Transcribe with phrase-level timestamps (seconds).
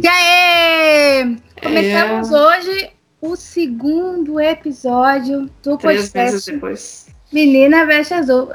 [0.00, 1.36] E aí!
[1.60, 2.36] Começamos é...
[2.36, 2.90] hoje
[3.20, 6.52] o segundo episódio do Três podcast.
[6.52, 7.06] Depois.
[7.32, 8.48] Menina Veste Azul.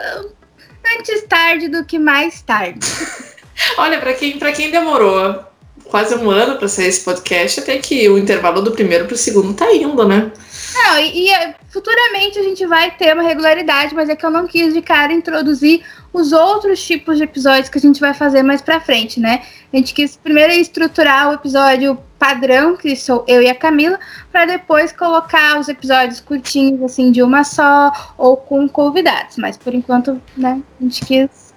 [0.98, 2.80] Antes tarde do que mais tarde.
[3.78, 5.44] Olha, para quem, quem demorou
[5.84, 9.18] quase um ano para sair esse podcast, até que o intervalo do primeiro para o
[9.18, 10.32] segundo tá indo, né?
[10.74, 14.30] Não, e, e, é, futuramente a gente vai ter uma regularidade, mas é que eu
[14.30, 18.44] não quis de cara introduzir os outros tipos de episódios que a gente vai fazer
[18.44, 19.42] mais pra frente, né?
[19.74, 24.00] A gente quis primeiro estruturar o episódio padrão, que sou eu e a Camila,
[24.32, 29.38] para depois colocar os episódios curtinhos, assim, de uma só, ou com convidados.
[29.38, 31.56] Mas por enquanto, né, a gente quis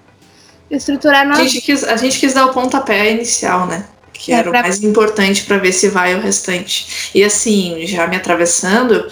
[0.71, 1.43] estruturar nossa.
[1.43, 3.85] A gente quis, a gente quis dar o pontapé inicial, né?
[4.27, 4.59] Que é, era pra...
[4.59, 7.13] o mais importante para ver se vai o restante.
[7.15, 9.07] E assim, já me atravessando,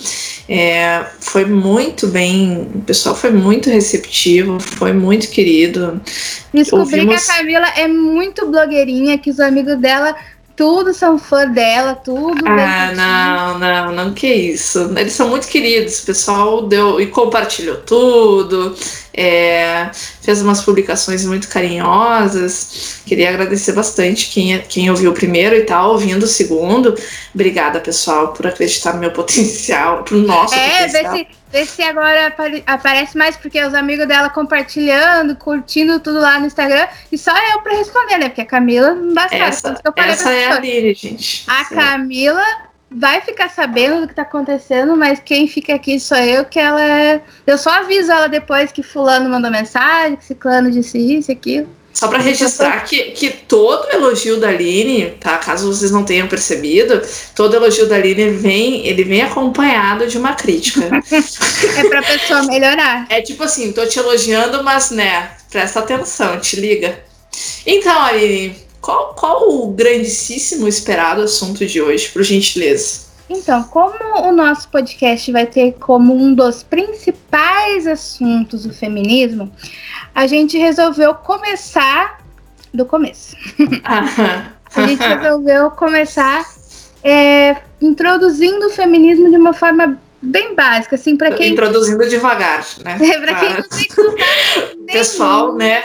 [0.49, 6.01] é, foi muito bem, o pessoal foi muito receptivo, foi muito querido.
[6.53, 7.25] Descobri Ouvimos...
[7.25, 10.17] que a Camila é muito blogueirinha, que os amigos dela
[10.57, 12.45] tudo são fã dela, tudo.
[12.47, 14.93] Ah, não, não, não, que isso.
[14.97, 18.77] Eles são muito queridos, o pessoal deu e compartilhou tudo,
[19.13, 19.91] é,
[20.23, 23.01] fez umas publicações muito carinhosas.
[23.05, 26.95] Queria agradecer bastante quem, quem ouviu o primeiro e tá ouvindo o segundo.
[27.35, 31.13] Obrigada, pessoal, por acreditar no meu potencial, pro nosso é, potencial.
[31.15, 36.21] Vê se Vê se agora apare aparece mais, porque os amigos dela compartilhando, curtindo tudo
[36.21, 36.89] lá no Instagram.
[37.13, 38.29] E só eu pra responder, né?
[38.29, 39.69] Porque a Camila não dá certo.
[39.69, 41.45] Essa, essa é a Lili, gente.
[41.49, 41.75] A Sim.
[41.77, 42.45] Camila
[42.91, 46.83] vai ficar sabendo do que tá acontecendo, mas quem fica aqui sou eu, que ela
[46.83, 47.23] é.
[47.47, 51.69] Eu só aviso ela depois que fulano mandou mensagem, que ciclano disse isso, aquilo.
[51.95, 55.39] Só para registrar que, que todo elogio da Aline, tá?
[55.39, 57.01] Caso vocês não tenham percebido,
[57.37, 60.91] todo elogio da Aline vem, ele vem acompanhado de uma crítica.
[61.79, 63.07] é pra pessoa melhorar.
[63.09, 66.99] É tipo assim, tô te elogiando, mas né, presta atenção, te liga.
[67.65, 73.04] Então, Aline, qual, qual o grandíssimo esperado assunto de hoje, por gentileza?
[73.29, 79.51] Então, como o nosso podcast vai ter como um dos principais assuntos o feminismo,
[80.15, 82.21] a gente resolveu começar
[82.73, 83.35] do começo.
[83.85, 86.45] a gente resolveu começar
[87.03, 91.53] é, introduzindo o feminismo de uma forma bem básica, assim, para quem.
[91.53, 92.99] Introduzindo devagar, né?
[93.01, 95.85] É, para quem não tem Pessoal, né?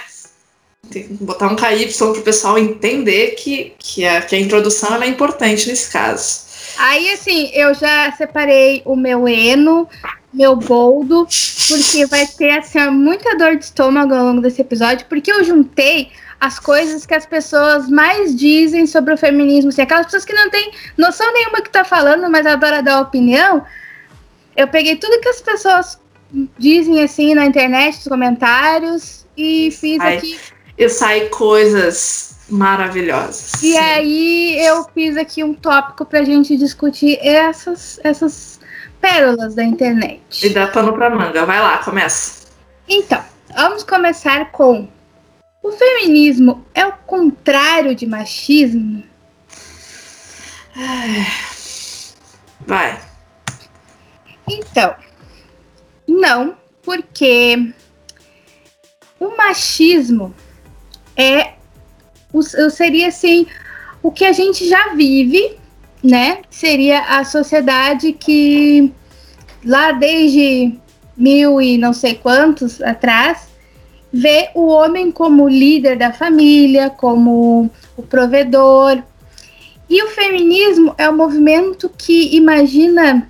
[0.89, 5.01] Tem que botar um KY para o pessoal entender que, que, a, que a introdução
[5.01, 6.48] é importante nesse caso.
[6.79, 9.85] Aí, assim, eu já separei o meu Eno,
[10.33, 11.27] meu boldo,
[11.67, 16.09] porque vai ter, assim, muita dor de estômago ao longo desse episódio, porque eu juntei
[16.39, 20.49] as coisas que as pessoas mais dizem sobre o feminismo, assim, aquelas pessoas que não
[20.49, 23.65] têm noção nenhuma que tá falando, mas adoram dar opinião.
[24.55, 25.99] Eu peguei tudo que as pessoas
[26.57, 30.39] dizem, assim, na internet, nos comentários, e fiz Ai, aqui.
[30.77, 33.61] Eu saí coisas maravilhosas.
[33.61, 38.59] E aí eu fiz aqui um tópico para a gente discutir essas, essas
[38.99, 40.45] pérolas da internet.
[40.45, 41.45] E dá pano pra manga.
[41.45, 42.47] Vai lá, começa.
[42.87, 43.23] Então,
[43.55, 44.87] vamos começar com
[45.61, 49.03] o feminismo é o contrário de machismo?
[52.61, 52.99] Vai.
[54.47, 54.95] Então,
[56.07, 57.73] não, porque
[59.19, 60.33] o machismo
[61.15, 61.53] é
[62.69, 63.45] seria assim
[64.01, 65.57] o que a gente já vive,
[66.03, 66.39] né?
[66.49, 68.91] Seria a sociedade que
[69.65, 70.77] lá desde
[71.17, 73.49] mil e não sei quantos atrás
[74.11, 79.03] vê o homem como líder da família, como o provedor.
[79.89, 83.27] E o feminismo é um movimento que imagina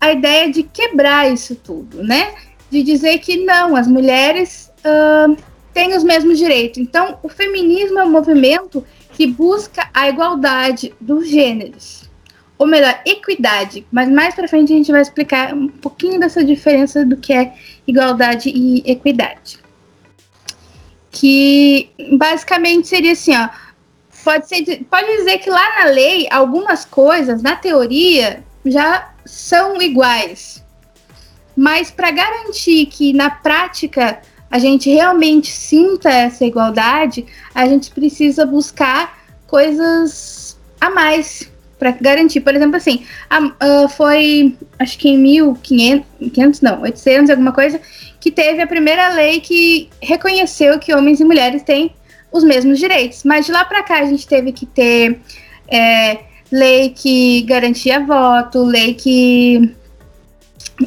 [0.00, 2.34] a ideia de quebrar isso tudo, né?
[2.70, 5.36] De dizer que não, as mulheres uh,
[5.74, 6.78] têm os mesmos direitos.
[6.78, 12.08] Então, o feminismo é um movimento que busca a igualdade dos gêneros.
[12.56, 13.84] Ou melhor, equidade.
[13.90, 17.52] Mas mais para frente a gente vai explicar um pouquinho dessa diferença do que é
[17.86, 19.58] igualdade e equidade.
[21.10, 23.48] Que basicamente seria assim, ó.
[24.22, 30.64] Pode, ser, pode dizer que lá na lei, algumas coisas, na teoria, já são iguais.
[31.54, 34.20] Mas para garantir que na prática
[34.54, 39.18] a gente realmente sinta essa igualdade, a gente precisa buscar
[39.48, 42.40] coisas a mais para garantir.
[42.40, 47.80] Por exemplo, assim, a, uh, foi acho que em 1500, não, 800, alguma coisa,
[48.20, 51.92] que teve a primeira lei que reconheceu que homens e mulheres têm
[52.30, 53.24] os mesmos direitos.
[53.24, 55.18] Mas de lá para cá a gente teve que ter
[55.66, 59.74] é, lei que garantia voto, lei que.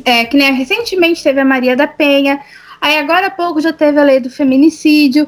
[0.05, 2.39] É, que nem recentemente teve a Maria da Penha,
[2.81, 5.27] Aí agora há pouco já teve a lei do feminicídio.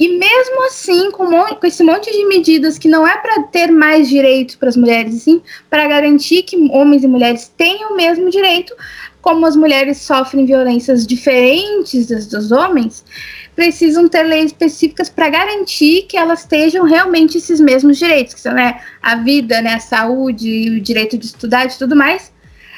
[0.00, 4.08] E mesmo assim, com, com, esse monte de medidas que não é para ter mais
[4.08, 8.72] direitos para as mulheres, sim para garantir que homens e mulheres tenham o mesmo direito,
[9.20, 13.04] como as mulheres sofrem violências diferentes das dos homens,
[13.56, 18.54] precisam ter leis específicas para garantir que elas tenham realmente esses mesmos direitos, que são
[18.54, 22.32] né, a vida, né, a saúde, o direito de estudar e tudo mais.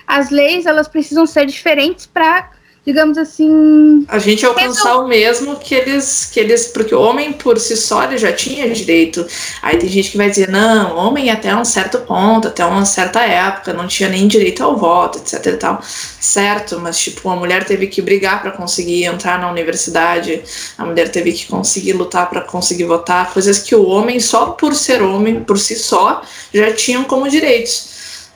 [0.06, 2.50] As leis elas precisam ser diferentes para
[2.90, 4.04] digamos assim.
[4.08, 6.66] A gente alcançar o mesmo que eles, que eles.
[6.66, 9.24] Porque o homem por si só ele já tinha direito.
[9.62, 13.20] Aí tem gente que vai dizer, não, homem até um certo ponto, até uma certa
[13.20, 15.80] época, não tinha nem direito ao voto, etc e tal.
[15.82, 20.42] Certo, mas tipo, a mulher teve que brigar para conseguir entrar na universidade,
[20.76, 24.74] a mulher teve que conseguir lutar para conseguir votar, coisas que o homem, só por
[24.74, 26.22] ser homem, por si só,
[26.52, 27.88] já tinham como direitos,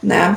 [0.03, 0.37] né?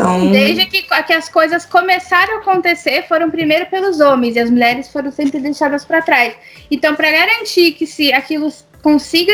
[0.00, 0.30] Então...
[0.30, 4.88] Desde que, que as coisas começaram a acontecer, foram primeiro pelos homens e as mulheres
[4.88, 6.34] foram sempre deixadas para trás.
[6.70, 8.52] Então, para garantir que se aquilo
[8.82, 9.32] consiga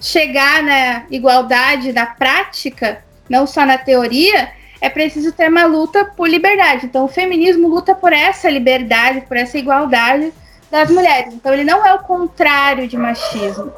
[0.00, 4.50] chegar na igualdade na prática, não só na teoria,
[4.80, 6.86] é preciso ter uma luta por liberdade.
[6.86, 10.32] Então, o feminismo luta por essa liberdade, por essa igualdade
[10.70, 11.32] das mulheres.
[11.32, 13.72] Então, ele não é o contrário de machismo.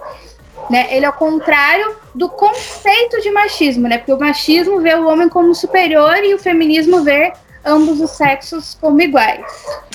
[0.71, 0.87] Né?
[0.91, 3.99] Ele é o contrário do conceito de machismo, né?
[3.99, 7.33] Porque o machismo vê o homem como superior e o feminismo vê
[7.65, 9.45] ambos os sexos como iguais.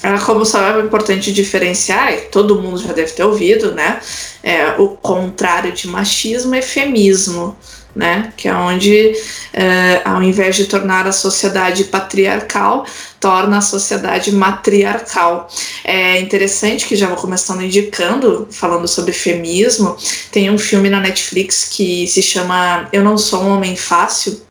[0.02, 4.00] Ah, como sabe, é importante diferenciar, todo mundo já deve ter ouvido, né?
[4.42, 7.56] É, o contrário de machismo é feminismo
[7.96, 8.34] né?
[8.38, 9.14] Que é onde,
[9.54, 12.86] é, ao invés de tornar a sociedade patriarcal,
[13.20, 15.50] torna a sociedade matriarcal.
[15.84, 19.98] É interessante que já vou começando indicando, falando sobre feminismo,
[20.32, 24.42] tem um filme na Netflix que se chama Eu Não Sou um Homem Fácil,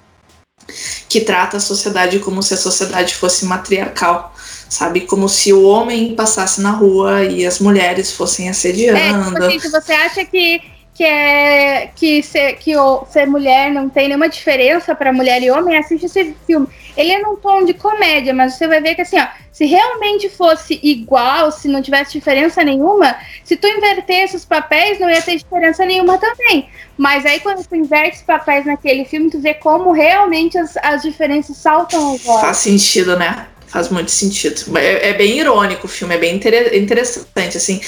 [1.08, 4.34] que trata a sociedade como se a sociedade fosse matriarcal
[4.68, 5.00] sabe?
[5.02, 8.98] Como se o homem passasse na rua e as mulheres fossem assediando.
[8.98, 10.60] É, tipo assim, se você acha que
[10.98, 15.48] que é que ser, que o, ser mulher não tem nenhuma diferença para mulher e
[15.48, 16.66] homem, assiste esse filme.
[16.96, 20.28] Ele é num tom de comédia, mas você vai ver que assim, ó, se realmente
[20.28, 25.36] fosse igual, se não tivesse diferença nenhuma, se tu invertesse os papéis, não ia ter
[25.36, 26.68] diferença nenhuma também.
[26.96, 31.02] Mas aí quando tu inverte os papéis naquele filme, tu vê como realmente as, as
[31.02, 32.40] diferenças saltam agora.
[32.40, 33.46] Faz sentido, né?
[33.68, 34.76] Faz muito sentido.
[34.78, 37.80] É, é, bem irônico o filme, é bem inter interessante, assim.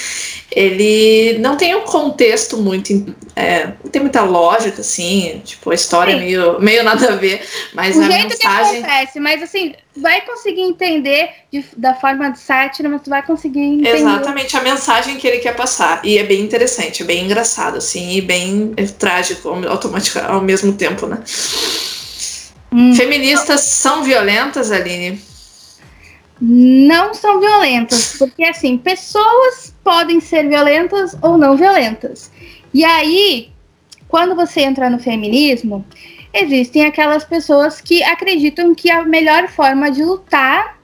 [0.53, 3.15] Ele não tem um contexto muito...
[3.35, 5.41] É, não tem muita lógica, assim.
[5.44, 7.43] Tipo, a história é meio, meio nada a ver,
[7.73, 8.82] mas o a jeito mensagem...
[8.82, 13.23] que acontece, mas assim, vai conseguir entender de, da forma de sátira, mas tu vai
[13.23, 13.97] conseguir entender...
[13.97, 16.00] Exatamente, a mensagem que ele quer passar.
[16.05, 20.75] E é bem interessante, é bem engraçado, assim, e bem é, trágico automático ao mesmo
[20.75, 21.23] tempo, né?
[22.71, 22.94] Hum.
[22.94, 25.30] Feministas são violentas, Aline?
[26.40, 32.32] Não são violentas, porque assim, pessoas podem ser violentas ou não violentas.
[32.72, 33.52] E aí,
[34.08, 35.84] quando você entra no feminismo,
[36.32, 40.78] existem aquelas pessoas que acreditam que a melhor forma de lutar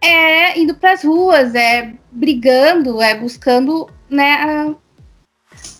[0.00, 4.74] é indo para as ruas, é brigando, é buscando, né,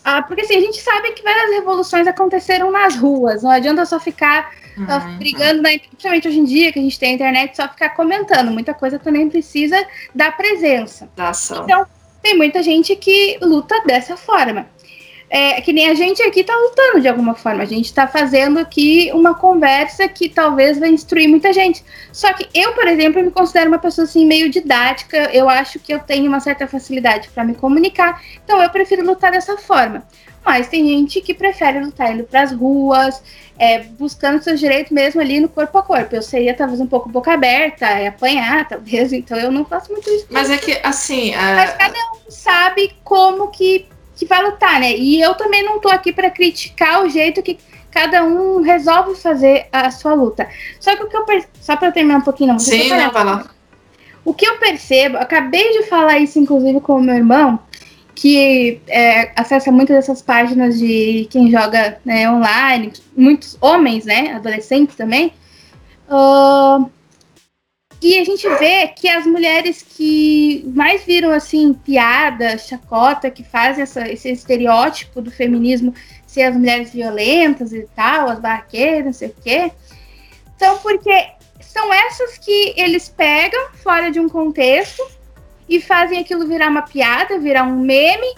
[0.03, 3.85] a, a, porque assim, a gente sabe que várias revoluções aconteceram nas ruas, não adianta
[3.85, 5.17] só ficar uhum.
[5.17, 8.51] brigando, na, principalmente hoje em dia que a gente tem a internet, só ficar comentando.
[8.51, 9.77] Muita coisa também precisa
[10.13, 11.09] da presença.
[11.15, 11.63] Da ação.
[11.63, 11.85] Então,
[12.21, 14.67] tem muita gente que luta dessa forma.
[15.31, 17.61] É, que nem a gente aqui está lutando de alguma forma.
[17.61, 21.83] A gente está fazendo aqui uma conversa que talvez vai instruir muita gente.
[22.11, 25.29] Só que eu, por exemplo, me considero uma pessoa assim meio didática.
[25.31, 28.19] Eu acho que eu tenho uma certa facilidade para me comunicar.
[28.43, 30.03] Então eu prefiro lutar dessa forma.
[30.45, 33.21] Mas tem gente que prefere lutar indo para as ruas,
[33.57, 36.15] é, buscando seus direitos mesmo ali no corpo a corpo.
[36.15, 40.09] Eu seria talvez um pouco boca aberta, é, apanhar, talvez, então eu não faço muito
[40.09, 40.27] isso.
[40.29, 41.33] Mas é que, assim.
[41.35, 41.55] A...
[41.55, 44.95] Mas cada um sabe como que, que vai lutar, né?
[44.95, 47.59] E eu também não tô aqui para criticar o jeito que
[47.91, 50.47] cada um resolve fazer a sua luta.
[50.79, 51.53] Só que o que eu percebo.
[51.59, 52.59] Só para terminar um pouquinho, não.
[52.59, 53.45] Sim, não, vai lá.
[54.23, 57.59] O que eu percebo, acabei de falar isso, inclusive, com o meu irmão
[58.19, 64.93] que é, acessa muitas dessas páginas de quem joga né, online, muitos homens, né, adolescentes
[64.97, 65.31] também.
[66.09, 66.91] Uh,
[68.01, 73.83] e a gente vê que as mulheres que mais viram assim piada, chacota, que fazem
[73.83, 75.93] essa, esse estereótipo do feminismo
[76.27, 79.71] ser as mulheres violentas e tal, as barraqueiras, não sei o quê,
[80.57, 81.25] são porque
[81.61, 85.18] são essas que eles pegam fora de um contexto
[85.69, 88.35] e fazem aquilo virar uma piada, virar um meme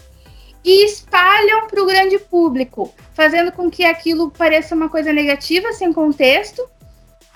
[0.63, 5.91] e espalham para o grande público, fazendo com que aquilo pareça uma coisa negativa, sem
[5.93, 6.61] contexto,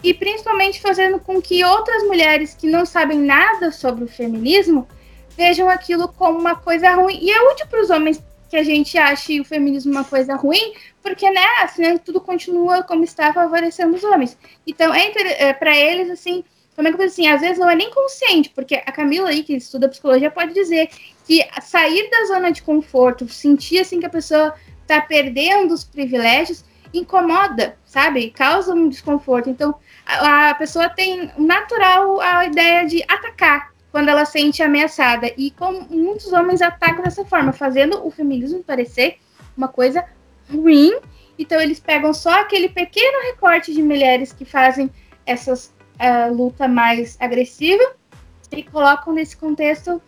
[0.04, 4.88] e principalmente fazendo com que outras mulheres que não sabem nada sobre o feminismo
[5.36, 7.18] vejam aquilo como uma coisa ruim.
[7.22, 10.74] E é útil para os homens que a gente ache o feminismo uma coisa ruim,
[11.02, 14.38] porque, né, assim, tudo continua como está favorecendo os homens.
[14.68, 16.44] Então, é, é para eles, assim,
[16.76, 19.44] como é que eu assim, às vezes não é nem consciente, porque a Camila aí,
[19.44, 20.90] que estuda psicologia, pode dizer
[21.26, 26.64] que sair da zona de conforto, sentir, assim, que a pessoa está perdendo os privilégios,
[26.94, 28.30] incomoda, sabe?
[28.32, 29.50] Causa um desconforto.
[29.50, 35.32] Então, a, a pessoa tem natural a ideia de atacar, quando ela sente ameaçada.
[35.38, 39.20] E como muitos homens atacam dessa forma, fazendo o feminismo parecer
[39.56, 40.04] uma coisa
[40.52, 40.92] ruim.
[41.40, 44.92] Então eles pegam só aquele pequeno recorte de mulheres que fazem
[45.26, 45.74] essas
[46.32, 47.96] luta mais agressiva
[48.52, 50.02] e colocam nesse contexto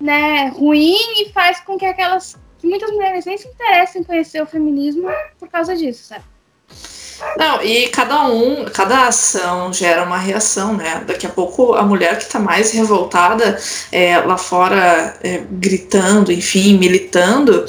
[0.00, 4.42] né, ruim e faz com que aquelas que muitas mulheres nem se interessem em conhecer
[4.42, 6.24] o feminismo por causa disso, sabe?
[7.36, 11.02] Não, e cada um, cada ação gera uma reação, né?
[11.06, 13.58] Daqui a pouco a mulher que está mais revoltada
[13.90, 17.66] é, lá fora, é, gritando, enfim, militando,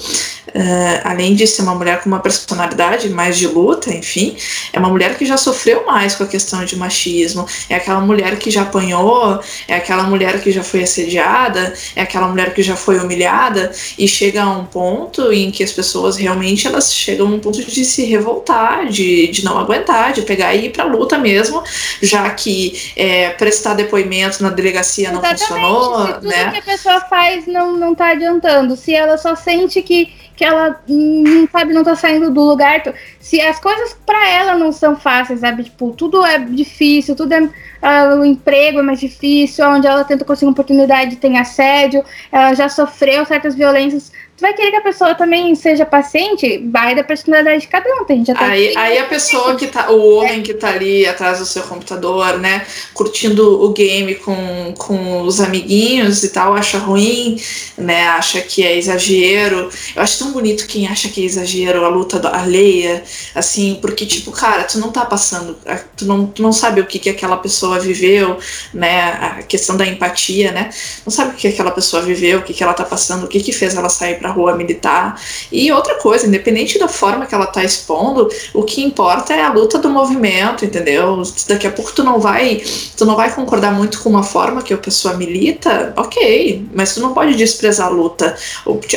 [0.48, 4.36] Uh, além de ser uma mulher com uma personalidade mais de luta, enfim,
[4.72, 8.40] é uma mulher que já sofreu mais com a questão de machismo, é aquela mulher
[8.40, 12.76] que já apanhou, é aquela mulher que já foi assediada, é aquela mulher que já
[12.76, 17.30] foi humilhada e chega a um ponto em que as pessoas realmente elas chegam a
[17.30, 21.18] um ponto de se revoltar, de, de não aguentar, de pegar e ir pra luta
[21.18, 21.64] mesmo,
[22.02, 25.42] já que é, prestar depoimento na delegacia Exatamente.
[25.42, 26.52] não funcionou, se tudo né?
[26.52, 30.80] que a pessoa faz não, não tá adiantando, se ela só sente que que ela
[30.88, 32.84] não sabe, não tá saindo do lugar.
[33.20, 35.64] Se as coisas para ela não são fáceis, sabe?
[35.64, 37.42] Tipo, tudo é difícil, tudo é.
[37.42, 42.54] Uh, o emprego é mais difícil, onde ela tenta conseguir uma oportunidade tem assédio, ela
[42.54, 47.04] já sofreu certas violências tu vai querer que a pessoa também seja paciente, vai da
[47.04, 48.06] personalidade de cada um.
[48.06, 51.46] Tem gente aí, aí a pessoa que tá, o homem que tá ali atrás do
[51.46, 57.42] seu computador, né, curtindo o game com, com os amiguinhos e tal, acha ruim,
[57.76, 59.70] né, acha que é exagero.
[59.96, 63.04] Eu acho tão bonito quem acha que é exagero a luta alheia,
[63.34, 65.58] assim, porque, tipo, cara, tu não tá passando,
[65.96, 68.38] tu não, tu não sabe o que, que aquela pessoa viveu,
[68.72, 70.70] né, a questão da empatia, né,
[71.04, 73.40] não sabe o que aquela pessoa viveu, o que, que ela tá passando, o que,
[73.40, 75.20] que fez ela sair pra para a rua militar.
[75.52, 79.52] E outra coisa, independente da forma que ela está expondo, o que importa é a
[79.52, 81.22] luta do movimento, entendeu?
[81.48, 82.62] Daqui a pouco tu não vai,
[82.98, 87.00] tu não vai concordar muito com uma forma que a pessoa milita, ok, mas tu
[87.00, 88.36] não pode desprezar a luta.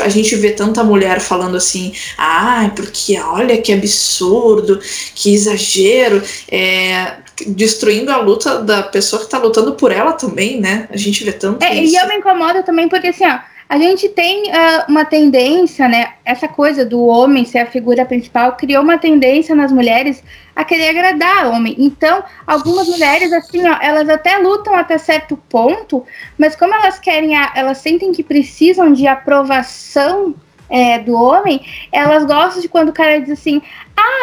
[0.03, 4.81] A gente vê tanta mulher falando assim, ah, porque olha que absurdo,
[5.15, 7.15] que exagero, é,
[7.47, 10.89] destruindo a luta da pessoa que está lutando por ela também, né?
[10.91, 11.63] A gente vê tanto.
[11.65, 11.95] É, isso.
[11.95, 13.39] E eu me incomodo também porque assim, ó
[13.71, 16.15] a gente tem uh, uma tendência, né?
[16.25, 20.25] Essa coisa do homem ser a figura principal criou uma tendência nas mulheres
[20.57, 21.77] a querer agradar o homem.
[21.79, 26.05] Então, algumas mulheres, assim, ó, elas até lutam até certo ponto,
[26.37, 30.35] mas como elas querem, a, elas sentem que precisam de aprovação
[30.69, 33.63] é, do homem, elas gostam de quando o cara diz assim: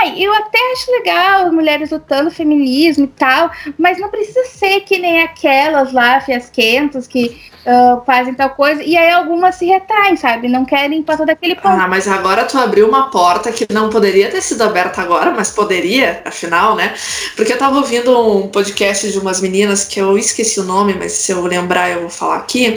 [0.02, 4.98] ai, eu até acho legal mulheres lutando feminismo e tal, mas não precisa ser que
[4.98, 10.48] nem aquelas lá, fiasquentas, que uh, fazem tal coisa, e aí algumas se retraem, sabe?
[10.48, 11.80] Não querem passar daquele ponto.
[11.80, 15.52] Ah, mas agora tu abriu uma porta que não poderia ter sido aberta agora, mas
[15.52, 16.94] poderia, afinal, né?
[17.36, 21.12] Porque eu tava ouvindo um podcast de umas meninas que eu esqueci o nome, mas
[21.12, 22.76] se eu lembrar eu vou falar aqui,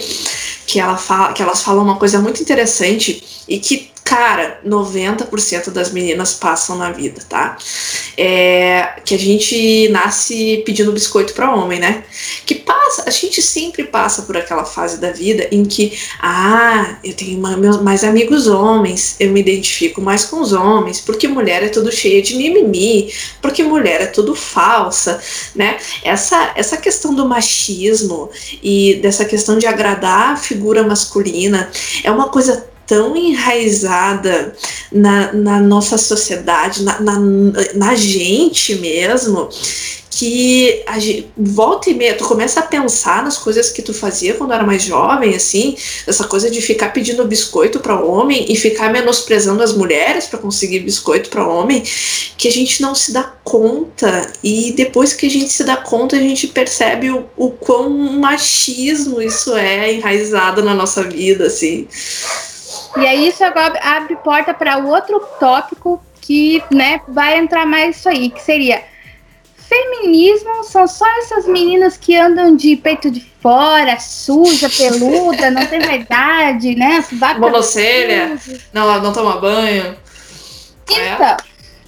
[0.66, 5.92] que, ela fala, que elas falam uma coisa muito interessante e que cara, 90% das
[5.92, 7.56] meninas passam na vida, tá?
[8.16, 12.02] É, que a gente nasce pedindo biscoito para homem, né?
[12.44, 17.14] Que passa, a gente sempre passa por aquela fase da vida em que, ah, eu
[17.14, 21.92] tenho mais amigos homens, eu me identifico mais com os homens, porque mulher é tudo
[21.92, 25.22] cheia de mimimi, porque mulher é tudo falsa,
[25.54, 25.78] né?
[26.02, 28.28] Essa, essa questão do machismo
[28.60, 31.70] e dessa questão de agradar a figura masculina
[32.02, 34.52] é uma coisa tão enraizada
[34.90, 37.20] na, na nossa sociedade, na, na,
[37.72, 39.48] na gente mesmo,
[40.10, 44.34] que a gente, volta e meia, tu começa a pensar nas coisas que tu fazia
[44.34, 48.92] quando era mais jovem, assim, essa coisa de ficar pedindo biscoito para homem e ficar
[48.92, 51.84] menosprezando as mulheres para conseguir biscoito para homem,
[52.36, 56.16] que a gente não se dá conta e depois que a gente se dá conta
[56.16, 61.86] a gente percebe o, o quão machismo isso é enraizado na nossa vida, assim.
[62.96, 68.08] E aí isso agora abre porta para outro tópico que, né, vai entrar mais isso
[68.08, 68.82] aí, que seria
[69.70, 75.78] feminismo são só essas meninas que andam de peito de fora, suja, peluda, não tem
[75.78, 77.04] verdade, né?
[77.38, 78.36] Monocelha,
[78.72, 79.96] não, não toma banho.
[80.90, 81.36] Então,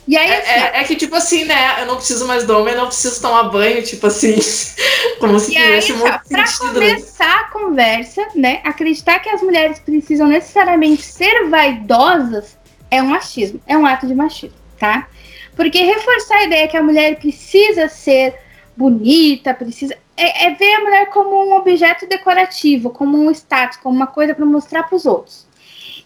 [0.07, 1.81] E aí, É, assim, é- é que, tipo assim, né?
[1.81, 4.35] Eu não preciso mais do homem, eu não preciso tomar banho, tipo assim.
[5.21, 6.81] Como se aí, tivesse ó, muito pra sentido.
[6.81, 6.89] né?
[6.95, 8.61] começar a conversa, né?
[8.65, 12.59] Acreditar que as mulheres precisam necessariamente ser vaidosas
[12.91, 15.07] é um machismo, é um ato de machismo, tá?
[15.55, 18.35] Porque reforçar a ideia que a mulher precisa ser
[18.77, 19.97] bonita, precisa.
[20.17, 24.35] É, é ver a mulher como um objeto decorativo, como um status, como uma coisa
[24.35, 25.42] para mostrar para os outros.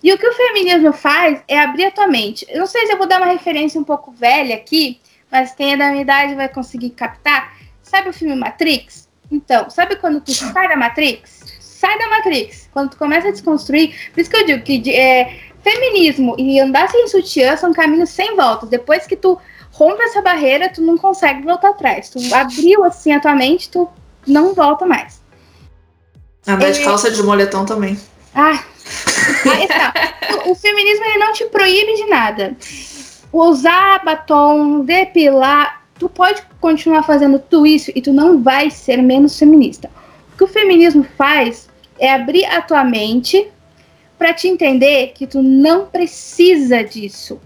[0.06, 2.46] E o que o feminismo faz é abrir a tua mente.
[2.48, 5.72] Eu não sei se eu vou dar uma referência um pouco velha aqui, mas quem
[5.72, 7.56] é da minha idade vai conseguir captar.
[7.82, 9.08] Sabe o filme Matrix?
[9.32, 11.58] Então, sabe quando tu sai da Matrix?
[11.58, 12.70] Sai da Matrix.
[12.72, 14.12] Quando tu começa a desconstruir.
[14.14, 18.36] Por isso que eu digo que é, feminismo e andar sem sutiã são caminhos sem
[18.36, 18.68] voltas.
[18.68, 19.36] Depois que tu
[19.72, 22.10] rompe essa barreira, tu não consegue voltar atrás.
[22.10, 23.88] Tu abriu assim a tua mente, tu
[24.25, 25.20] não volta mais.
[26.46, 26.84] Andar de É.
[26.84, 27.98] calça de moletom também.
[28.32, 28.62] Ah.
[30.46, 32.56] o, o feminismo ele não te proíbe de nada.
[33.32, 39.38] Usar batom, depilar, tu pode continuar fazendo tudo isso e tu não vai ser menos
[39.38, 39.90] feminista.
[40.32, 43.48] O que o feminismo faz é abrir a tua mente
[44.18, 47.40] para te entender que tu não precisa disso.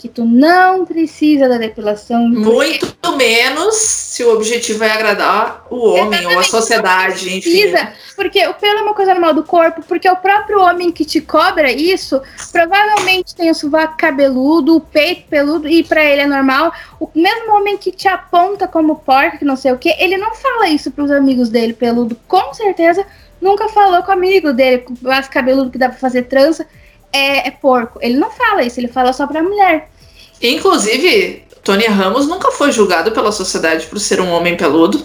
[0.00, 2.26] Que tu não precisa da depilação.
[2.26, 7.50] Muito menos se o objetivo é agradar o homem ou a sociedade, enfim.
[7.50, 11.04] precisa, porque o pelo é uma coisa normal do corpo, porque o próprio homem que
[11.04, 12.18] te cobra isso,
[12.50, 16.72] provavelmente tem o sovaco cabeludo, o peito peludo, e pra ele é normal.
[16.98, 20.34] O mesmo homem que te aponta como porca, que não sei o que, ele não
[20.34, 23.04] fala isso pros amigos dele peludo, com certeza
[23.38, 26.66] nunca falou com o amigo dele, com braço cabeludo que dá pra fazer trança,
[27.12, 27.98] é, é porco.
[28.02, 29.90] Ele não fala isso, ele fala só pra mulher.
[30.42, 35.02] Inclusive, Tony Ramos nunca foi julgado pela sociedade por ser um homem peludo,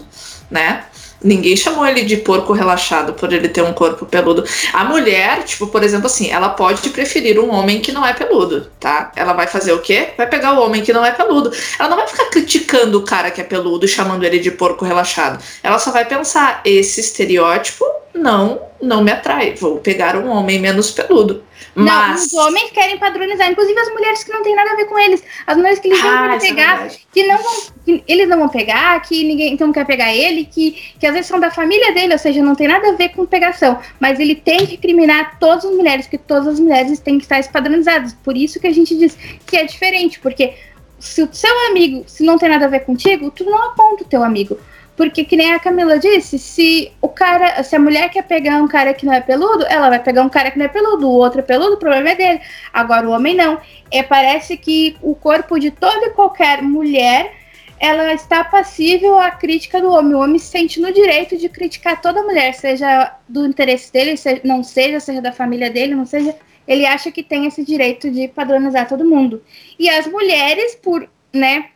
[0.49, 0.85] né?
[1.23, 4.43] Ninguém chamou ele de porco relaxado por ele ter um corpo peludo.
[4.71, 8.69] A mulher, tipo, por exemplo, assim, ela pode preferir um homem que não é peludo,
[8.79, 9.11] tá?
[9.15, 10.09] Ela vai fazer o quê?
[10.17, 11.51] Vai pegar o homem que não é peludo.
[11.79, 15.43] Ela não vai ficar criticando o cara que é peludo chamando ele de porco relaxado.
[15.63, 17.83] Ela só vai pensar: esse estereótipo
[18.15, 19.53] não, não me atrai.
[19.55, 21.43] Vou pegar um homem menos peludo.
[21.75, 22.31] Mas.
[22.31, 24.97] Não, os homens querem padronizar, inclusive as mulheres que não tem nada a ver com
[24.97, 25.21] eles.
[25.45, 27.07] As mulheres que eles não Ah, isso é pegar, verdade.
[27.11, 27.53] que não vão,
[27.85, 31.27] que eles não vão pegar, que ninguém então quer pegar ele, que, que às vezes
[31.27, 33.77] são da família dele, ou seja, não tem nada a ver com pegação.
[33.99, 37.43] Mas ele tem que criminar todas as mulheres, porque todas as mulheres têm que estar
[37.51, 38.13] padronizadas.
[38.23, 40.53] Por isso que a gente diz que é diferente, porque
[40.99, 44.07] se o seu amigo, se não tem nada a ver contigo, tu não aponta o
[44.07, 44.57] teu amigo.
[44.95, 48.67] Porque, que nem a Camila disse, se o cara, se a mulher quer pegar um
[48.67, 51.13] cara que não é peludo, ela vai pegar um cara que não é peludo, o
[51.13, 52.41] outro é peludo, o problema é dele.
[52.71, 53.59] Agora o homem não.
[53.91, 57.33] É, parece que o corpo de toda e qualquer mulher
[57.79, 60.15] ela está passível à crítica do homem.
[60.15, 64.41] O homem se sente no direito de criticar toda mulher, seja do interesse dele, seja,
[64.43, 66.35] não seja, seja da família dele, não seja.
[66.67, 69.43] Ele acha que tem esse direito de padronizar todo mundo.
[69.77, 71.69] E as mulheres, por, né,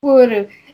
[0.00, 0.28] por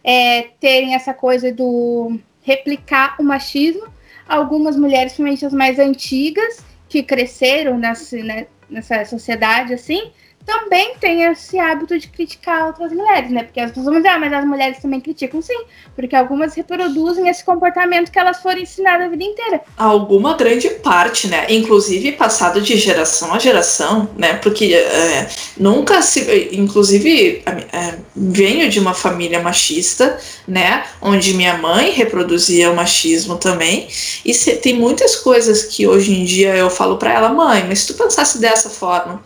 [0.07, 3.89] é, terem essa coisa do replicar o machismo,
[4.29, 10.13] algumas mulheres, principalmente as mais antigas, que cresceram nessa, né, nessa sociedade assim,
[10.47, 13.43] também têm esse hábito de criticar outras mulheres, né?
[13.43, 15.59] Porque as pessoas vão dizer, ah, mas as mulheres também criticam, sim,
[15.97, 19.61] porque algumas reproduzem esse comportamento que elas foram ensinadas a vida inteira.
[19.77, 21.47] Alguma grande parte, né?
[21.49, 24.35] Inclusive passado de geração a geração, né?
[24.35, 26.51] Porque é, nunca se.
[26.53, 30.85] Inclusive, é, venho de uma família machista, né?
[31.03, 33.89] Onde minha mãe reproduzia o machismo também.
[34.25, 37.81] E se, tem muitas coisas que hoje em dia eu falo para ela, mãe, mas
[37.81, 39.21] se tu pensasse dessa forma.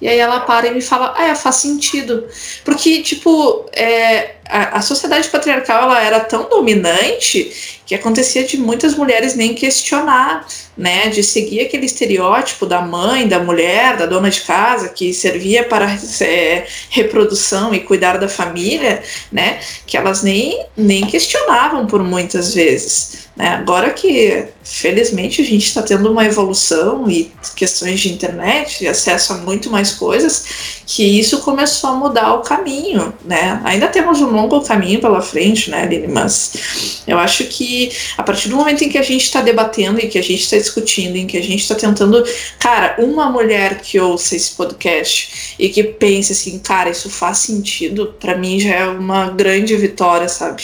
[0.00, 2.26] E aí ela para e me fala, ah, é, faz sentido.
[2.64, 8.96] Porque, tipo, é, a, a sociedade patriarcal ela era tão dominante que acontecia de muitas
[8.96, 10.44] mulheres nem questionar,
[10.76, 15.64] né, de seguir aquele estereótipo da mãe, da mulher, da dona de casa que servia
[15.64, 22.52] para é, reprodução e cuidar da família, né, que elas nem, nem questionavam por muitas
[22.52, 23.50] vezes, né.
[23.50, 29.32] Agora que felizmente a gente está tendo uma evolução e questões de internet, e acesso
[29.32, 30.44] a muito mais coisas,
[30.84, 33.60] que isso começou a mudar o caminho, né.
[33.64, 38.48] Ainda temos um longo caminho pela frente, né, Aline, mas eu acho que a partir
[38.48, 41.26] do momento em que a gente está debatendo e que a gente está discutindo, em
[41.26, 42.24] que a gente está tentando,
[42.58, 48.14] cara, uma mulher que ouça esse podcast e que pense assim, cara, isso faz sentido,
[48.20, 50.62] para mim já é uma grande vitória, sabe?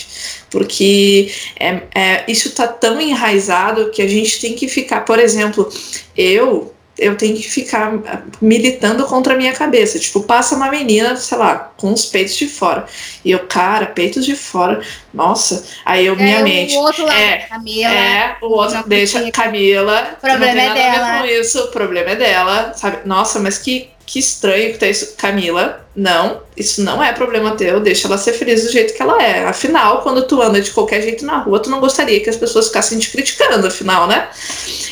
[0.51, 5.69] Porque é, é, isso tá tão enraizado que a gente tem que ficar, por exemplo,
[6.17, 7.93] eu eu tenho que ficar
[8.41, 9.99] militando contra a minha cabeça.
[9.99, 12.87] Tipo, passa uma menina, sei lá, com os peitos de fora.
[13.25, 14.81] E eu, cara, peitos de fora.
[15.13, 15.65] Nossa.
[15.85, 16.75] Aí eu, minha é, mente.
[16.75, 17.93] O outro lado, é, Camila.
[17.93, 19.31] É, o outro deixa.
[19.31, 20.17] Camila.
[20.17, 21.19] O problema não tem é nada a ver dela.
[21.19, 21.59] com isso.
[21.65, 22.99] O problema é dela, sabe?
[23.05, 25.15] Nossa, mas que que estranho que tá isso.
[25.17, 29.23] Camila, não, isso não é problema teu, deixa ela ser feliz do jeito que ela
[29.23, 29.47] é.
[29.47, 32.67] Afinal, quando tu anda de qualquer jeito na rua, tu não gostaria que as pessoas
[32.67, 34.29] ficassem te criticando, afinal, né?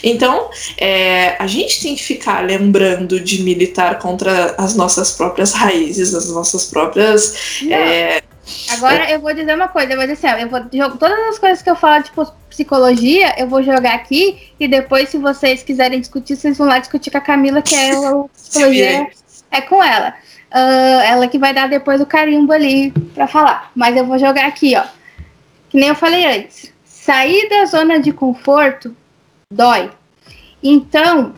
[0.02, 6.14] Então, é, a gente tem que ficar lembrando de militar contra as nossas próprias raízes,
[6.14, 7.60] as nossas próprias.
[7.70, 8.22] É,
[8.70, 11.62] Agora eu vou dizer uma coisa, eu vou dizer assim, eu vou todas as coisas
[11.62, 16.36] que eu falo, tipo, psicologia, eu vou jogar aqui e depois, se vocês quiserem discutir,
[16.36, 19.08] vocês vão lá discutir com a Camila, que é o psicologia
[19.50, 20.14] é com ela.
[20.52, 23.70] Uh, ela que vai dar depois o carimbo ali para falar.
[23.74, 24.84] Mas eu vou jogar aqui, ó.
[25.68, 26.72] Que nem eu falei antes.
[26.84, 28.96] Sair da zona de conforto
[29.52, 29.90] dói.
[30.62, 31.34] Então,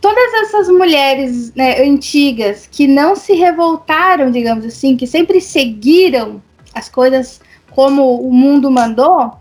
[0.00, 6.42] todas essas mulheres né, antigas que não se revoltaram, digamos assim, que sempre seguiram
[6.74, 9.32] as coisas como o mundo mandou,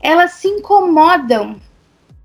[0.00, 1.56] elas se incomodam.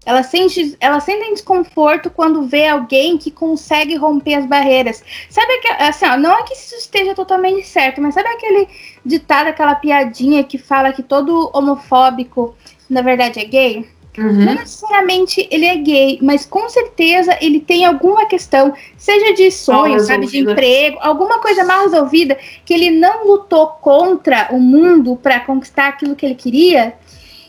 [0.06, 5.04] Elas, sente, elas sentem desconforto quando vê alguém que consegue romper as barreiras.
[5.30, 8.68] Sabe que assim, ó, não é que isso esteja totalmente certo, mas sabe aquele
[9.06, 12.56] ditado, aquela piadinha que fala que todo homofóbico
[12.90, 13.88] na verdade é gay?
[14.20, 14.46] Uhum.
[14.46, 20.00] Não necessariamente ele é gay, mas com certeza ele tem alguma questão, seja de sonho,
[20.02, 25.40] sabe, de emprego, alguma coisa mal resolvida, que ele não lutou contra o mundo para
[25.40, 26.94] conquistar aquilo que ele queria.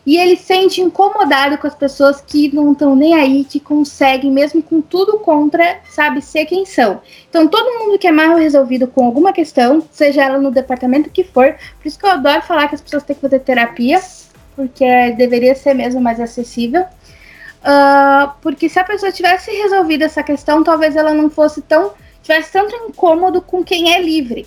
[0.07, 4.63] E ele sente incomodado com as pessoas que não estão nem aí, que conseguem, mesmo
[4.63, 7.03] com tudo contra, sabe, ser quem são.
[7.29, 11.23] Então, todo mundo que é mal resolvido com alguma questão, seja ela no departamento que
[11.23, 14.01] for, por isso que eu adoro falar que as pessoas têm que fazer terapia,
[14.61, 16.83] porque deveria ser mesmo mais acessível.
[16.83, 21.93] Uh, porque se a pessoa tivesse resolvido essa questão, talvez ela não fosse tão.
[22.23, 24.47] tivesse tanto incômodo com quem é livre.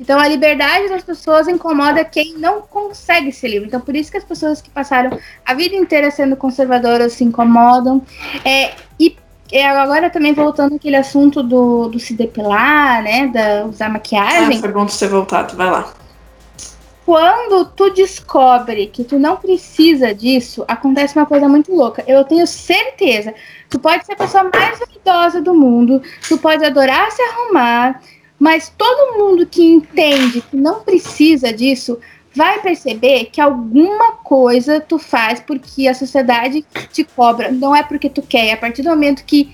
[0.00, 3.68] Então a liberdade das pessoas incomoda quem não consegue ser livre.
[3.68, 8.02] Então por isso que as pessoas que passaram a vida inteira sendo conservadoras se incomodam.
[8.44, 9.16] É, e
[9.52, 13.26] é, agora também voltando aquele assunto do, do se depilar, né?
[13.28, 14.56] Da usar maquiagem.
[14.56, 15.92] Ah, foi bom ter voltado, vai lá
[17.04, 22.04] quando tu descobre que tu não precisa disso, acontece uma coisa muito louca.
[22.06, 23.34] Eu tenho certeza.
[23.68, 28.00] Tu pode ser a pessoa mais vaidosa do mundo, tu pode adorar se arrumar,
[28.38, 31.98] mas todo mundo que entende que não precisa disso
[32.34, 37.50] vai perceber que alguma coisa tu faz porque a sociedade te cobra.
[37.50, 38.46] Não é porque tu quer.
[38.46, 39.52] É a partir do momento que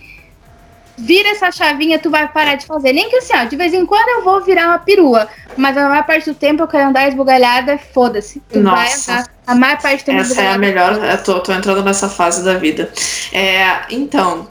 [0.98, 2.92] vira essa chavinha, tu vai parar de fazer.
[2.92, 5.88] Nem que assim, ó, de vez em quando eu vou virar uma perua, mas a
[5.88, 8.42] maior parte do tempo eu quero andar esbugalhada, foda-se.
[8.50, 8.76] Tu Nossa.
[8.76, 10.20] vai andar a maior parte do tempo.
[10.20, 12.90] Essa é a melhor, eu tô, tô entrando nessa fase da vida.
[13.32, 14.48] É, então,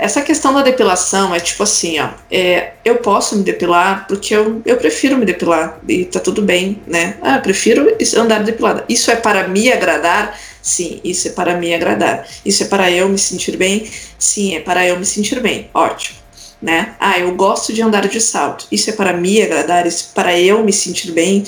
[0.00, 4.62] essa questão da depilação é tipo assim, ó, é, eu posso me depilar porque eu,
[4.64, 7.16] eu prefiro me depilar e tá tudo bem, né?
[7.22, 8.84] Ah, prefiro andar depilada.
[8.88, 10.38] Isso é para me agradar?
[10.62, 12.26] Sim, isso é para me agradar.
[12.44, 13.88] Isso é para eu me sentir bem?
[14.18, 15.68] Sim, é para eu me sentir bem.
[15.74, 16.18] Ótimo.
[16.62, 16.94] Né?
[16.98, 18.66] Ah, eu gosto de andar de salto.
[18.72, 21.44] Isso é para me agradar, isso é para eu me sentir bem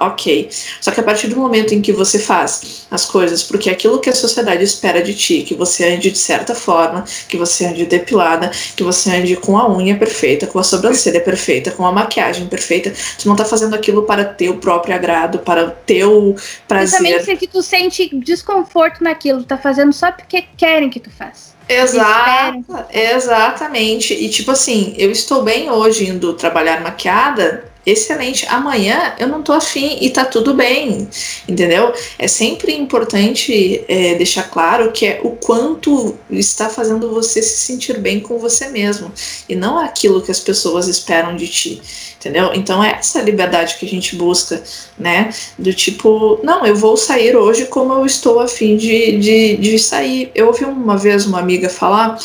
[0.00, 0.48] ok.
[0.80, 4.00] Só que a partir do momento em que você faz as coisas porque é aquilo
[4.00, 7.84] que a sociedade espera de ti, que você ande de certa forma, que você ande
[7.84, 12.46] depilada, que você ande com a unha perfeita, com a sobrancelha perfeita, com a maquiagem
[12.46, 16.34] perfeita, tu não tá fazendo aquilo para teu próprio agrado, para o teu
[16.66, 17.00] prazer.
[17.00, 21.50] Exatamente, que tu sente desconforto naquilo, tá fazendo só porque querem que tu faça.
[21.68, 24.12] Exato, exatamente.
[24.12, 28.46] E tipo assim, eu estou bem hoje indo trabalhar maquiada excelente.
[28.48, 31.08] Amanhã eu não tô afim e tá tudo bem,
[31.48, 31.92] entendeu?
[32.18, 37.98] É sempre importante é, deixar claro que é o quanto está fazendo você se sentir
[37.98, 39.10] bem com você mesmo
[39.48, 41.82] e não aquilo que as pessoas esperam de ti,
[42.18, 42.50] entendeu?
[42.54, 44.62] Então é essa liberdade que a gente busca,
[44.98, 45.30] né?
[45.58, 50.30] Do tipo, não, eu vou sair hoje como eu estou afim de, de, de sair.
[50.34, 52.18] Eu ouvi uma vez uma amiga falar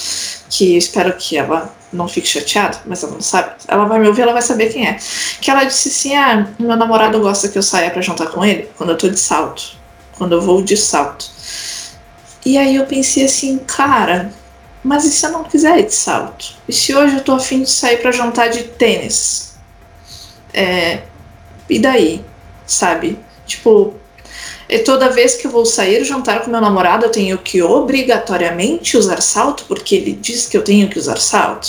[0.50, 3.52] que espero que ela não fique chateada, mas ela não sabe.
[3.68, 4.98] Ela vai me ouvir, ela vai saber quem é.
[5.42, 8.70] Que ela disse assim: Ah, meu namorado gosta que eu saia para jantar com ele
[8.78, 9.78] quando eu tô de salto.
[10.18, 11.26] Quando eu vou de salto.
[12.46, 14.32] E aí eu pensei assim, cara,
[14.84, 16.54] mas e se eu não quiser ir de salto?
[16.68, 19.56] E se hoje eu tô afim de sair para jantar de tênis?
[20.54, 21.02] É,
[21.68, 22.24] e daí?
[22.68, 23.18] Sabe?
[23.48, 23.96] Tipo,
[24.68, 28.98] e toda vez que eu vou sair jantar com meu namorado, eu tenho que obrigatoriamente
[28.98, 31.68] usar salto, porque ele diz que eu tenho que usar salto,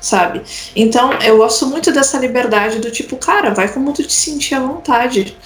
[0.00, 0.42] sabe?
[0.74, 4.60] Então eu gosto muito dessa liberdade do tipo, cara, vai como tu te sentir à
[4.60, 5.36] vontade,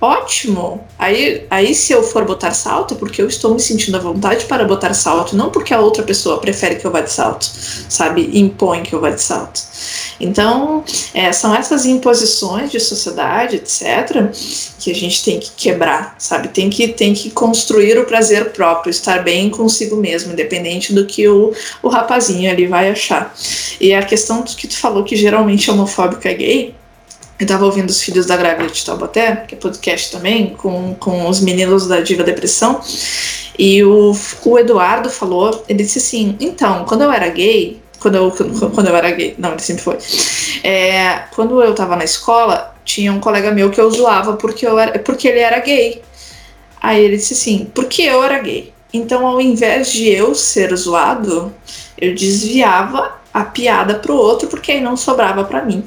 [0.00, 0.84] ótimo.
[0.98, 4.46] Aí, aí se eu for botar salto, é porque eu estou me sentindo à vontade
[4.46, 7.44] para botar salto, não porque a outra pessoa prefere que eu vá de salto,
[7.88, 8.30] sabe?
[8.38, 9.60] Impõe que eu vá de salto.
[10.18, 10.84] Então,
[11.14, 14.30] é, são essas imposições de sociedade, etc.,
[14.78, 16.48] que a gente tem que quebrar, sabe?
[16.48, 21.26] Tem que, tem que construir o prazer próprio, estar bem consigo mesmo, independente do que
[21.26, 23.34] o, o rapazinho ali vai achar.
[23.80, 26.74] E a questão que tu falou que geralmente homofóbico é gay,
[27.40, 31.26] eu tava ouvindo os Filhos da Grávida de Taubaté, que é podcast também, com, com
[31.26, 32.82] os meninos da Diva Depressão,
[33.58, 38.30] e o, o Eduardo falou, ele disse assim, então, quando eu era gay, quando eu,
[38.74, 39.96] quando eu era gay, não, ele sempre foi,
[40.62, 44.78] é, quando eu tava na escola, tinha um colega meu que eu zoava porque, eu
[44.78, 46.02] era, porque ele era gay.
[46.82, 48.72] Aí ele disse assim, porque eu era gay.
[48.92, 51.52] Então, ao invés de eu ser zoado,
[51.98, 55.84] eu desviava a piada pro outro, porque aí não sobrava para mim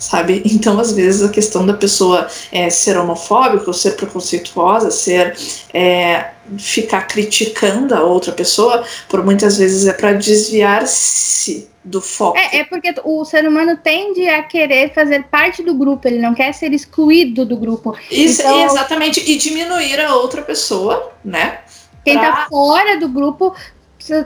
[0.00, 0.42] sabe?
[0.60, 5.36] Então, às vezes, a questão da pessoa é, ser homofóbica ou ser preconceituosa, ser
[5.72, 12.36] é, ficar criticando a outra pessoa, por muitas vezes é para desviar-se do foco.
[12.36, 16.34] É, é porque o ser humano tende a querer fazer parte do grupo, ele não
[16.34, 17.96] quer ser excluído do grupo.
[18.10, 21.60] Isso, então, exatamente, e diminuir a outra pessoa, né?
[22.04, 22.32] Quem pra...
[22.32, 23.54] tá fora do grupo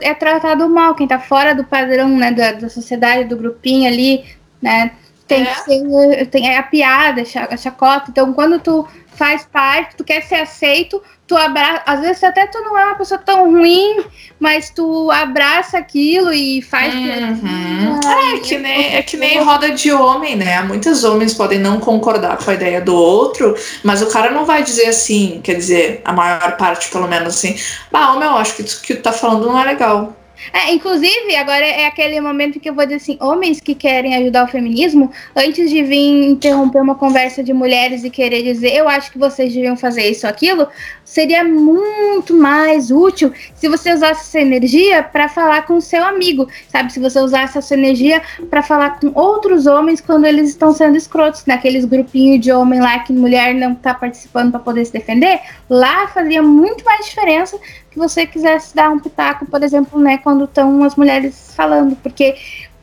[0.01, 4.25] é tratado mal, quem tá fora do padrão, né, da, da sociedade, do grupinho ali,
[4.61, 4.91] né,
[5.27, 5.45] tem é.
[5.45, 8.05] que ser tem é a piada, a chacota.
[8.09, 11.81] Então, quando tu faz parte, tu quer ser aceito, tu abraça.
[11.85, 14.03] Às vezes até tu não é uma pessoa tão ruim,
[14.39, 16.93] mas tu abraça aquilo e faz.
[16.93, 17.99] Uhum.
[18.35, 20.61] É, que nem, é que nem roda de homem, né?
[20.61, 24.63] Muitos homens podem não concordar com a ideia do outro, mas o cara não vai
[24.63, 27.55] dizer assim, quer dizer, a maior parte, pelo menos assim,
[27.91, 30.13] bah, homem, eu acho que o que tu tá falando não é legal.
[30.53, 34.45] É, inclusive, agora é aquele momento que eu vou dizer assim: homens que querem ajudar
[34.45, 39.11] o feminismo, antes de vir interromper uma conversa de mulheres e querer dizer eu acho
[39.11, 40.67] que vocês deviam fazer isso ou aquilo,
[41.03, 46.91] seria muito mais útil se você usasse essa energia para falar com seu amigo, sabe?
[46.91, 51.45] Se você usasse essa energia para falar com outros homens quando eles estão sendo escrotos,
[51.45, 56.07] naqueles grupinhos de homem lá que mulher não está participando para poder se defender, lá
[56.07, 57.57] fazia muito mais diferença
[57.95, 62.35] que você quisesse dar um pitaco, por exemplo, né, quando estão as mulheres falando, porque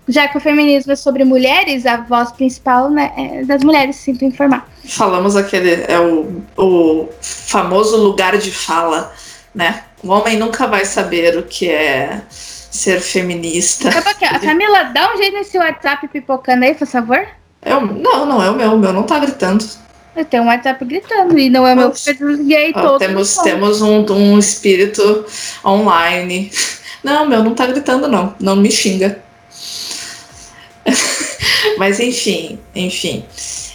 [0.09, 4.25] já que o feminismo é sobre mulheres, a voz principal né, é das mulheres, sinto
[4.25, 4.67] informar.
[4.89, 9.13] Falamos aquele, é o, o famoso lugar de fala,
[9.55, 9.85] né?
[10.03, 13.91] O homem nunca vai saber o que é ser feminista.
[14.41, 17.25] Camila, dá um jeito nesse WhatsApp pipocando aí, por favor.
[17.65, 19.65] Eu, não, não é o meu, o meu não tá gritando.
[20.15, 22.99] Eu tenho um WhatsApp gritando e não é meu porque eu desliguei todo.
[22.99, 25.25] Temos, temos um, um espírito
[25.65, 26.53] online.
[27.03, 28.35] Não, meu não tá gritando, não.
[28.39, 29.23] Não me xinga.
[31.79, 33.25] Mas enfim, enfim.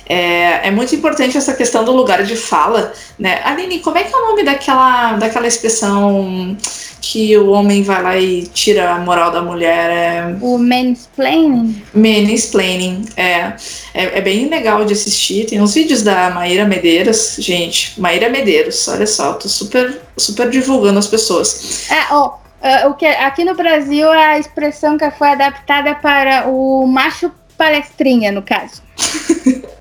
[0.10, 3.42] É, é, muito importante essa questão do lugar de fala, né?
[3.44, 6.56] Aline, como é que é o nome daquela, daquela expressão
[7.02, 9.90] que o homem vai lá e tira a moral da mulher?
[9.90, 10.38] É...
[10.42, 11.84] O mansplaining?
[11.94, 13.54] Mansplaining, é,
[13.94, 14.18] é.
[14.18, 15.46] É bem legal de assistir.
[15.46, 18.00] Tem uns vídeos da Maíra Medeiros, gente.
[18.00, 21.90] Maíra Medeiros, olha só, tô super, super divulgando as pessoas.
[21.92, 22.38] É, ó.
[22.58, 28.32] Uh, o que aqui no Brasil a expressão que foi adaptada para o macho palestrinha,
[28.32, 28.82] no caso.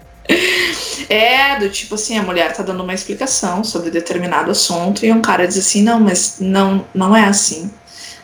[1.08, 5.22] É, do tipo assim, a mulher tá dando uma explicação sobre determinado assunto e um
[5.22, 7.70] cara diz assim, não, mas não, não é assim,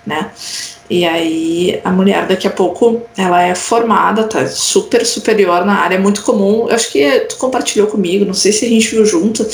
[0.05, 0.33] né?
[0.93, 5.95] E aí a mulher daqui a pouco ela é formada, tá super superior na área,
[5.95, 6.69] é muito comum.
[6.69, 9.47] Eu acho que tu compartilhou comigo, não sei se a gente viu junto,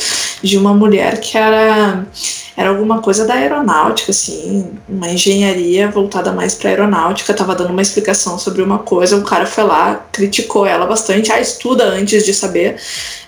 [0.43, 2.05] de uma mulher que era
[2.57, 7.83] era alguma coisa da aeronáutica, assim, uma engenharia voltada mais para aeronáutica, tava dando uma
[7.83, 12.35] explicação sobre uma coisa, um cara foi lá, criticou ela bastante, ah, estuda antes de
[12.35, 12.75] saber.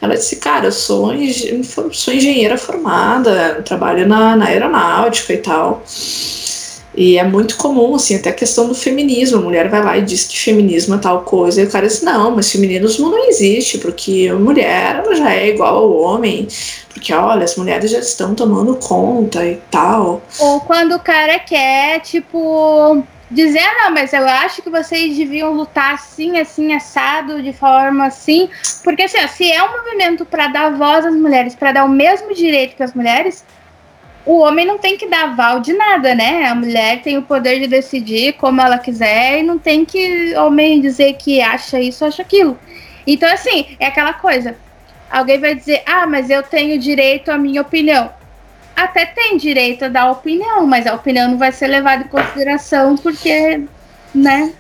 [0.02, 1.12] Ela disse, cara, eu sou,
[1.92, 5.84] sou engenheira formada, trabalho na, na aeronáutica e tal.
[7.00, 9.38] E é muito comum, assim, até a questão do feminismo.
[9.38, 12.02] A mulher vai lá e diz que feminismo é tal coisa, e o cara diz,
[12.02, 16.46] não, mas feminismo não existe, porque a mulher ela já é igual ao homem,
[16.90, 20.20] porque olha, as mulheres já estão tomando conta e tal.
[20.38, 25.54] Ou quando o cara quer, tipo, dizer, ah, não, mas eu acho que vocês deviam
[25.54, 28.50] lutar assim, assim, assado, de forma assim.
[28.84, 31.88] Porque assim, ó, se é um movimento para dar voz às mulheres, para dar o
[31.88, 33.42] mesmo direito que as mulheres
[34.24, 36.46] o homem não tem que dar aval de nada, né?
[36.46, 40.80] A mulher tem o poder de decidir como ela quiser e não tem que homem
[40.80, 42.58] dizer que acha isso, acha aquilo.
[43.06, 44.56] Então, assim, é aquela coisa.
[45.10, 48.10] Alguém vai dizer, ah, mas eu tenho direito à minha opinião.
[48.76, 52.96] Até tem direito a dar opinião, mas a opinião não vai ser levada em consideração
[52.96, 53.64] porque,
[54.14, 54.52] né?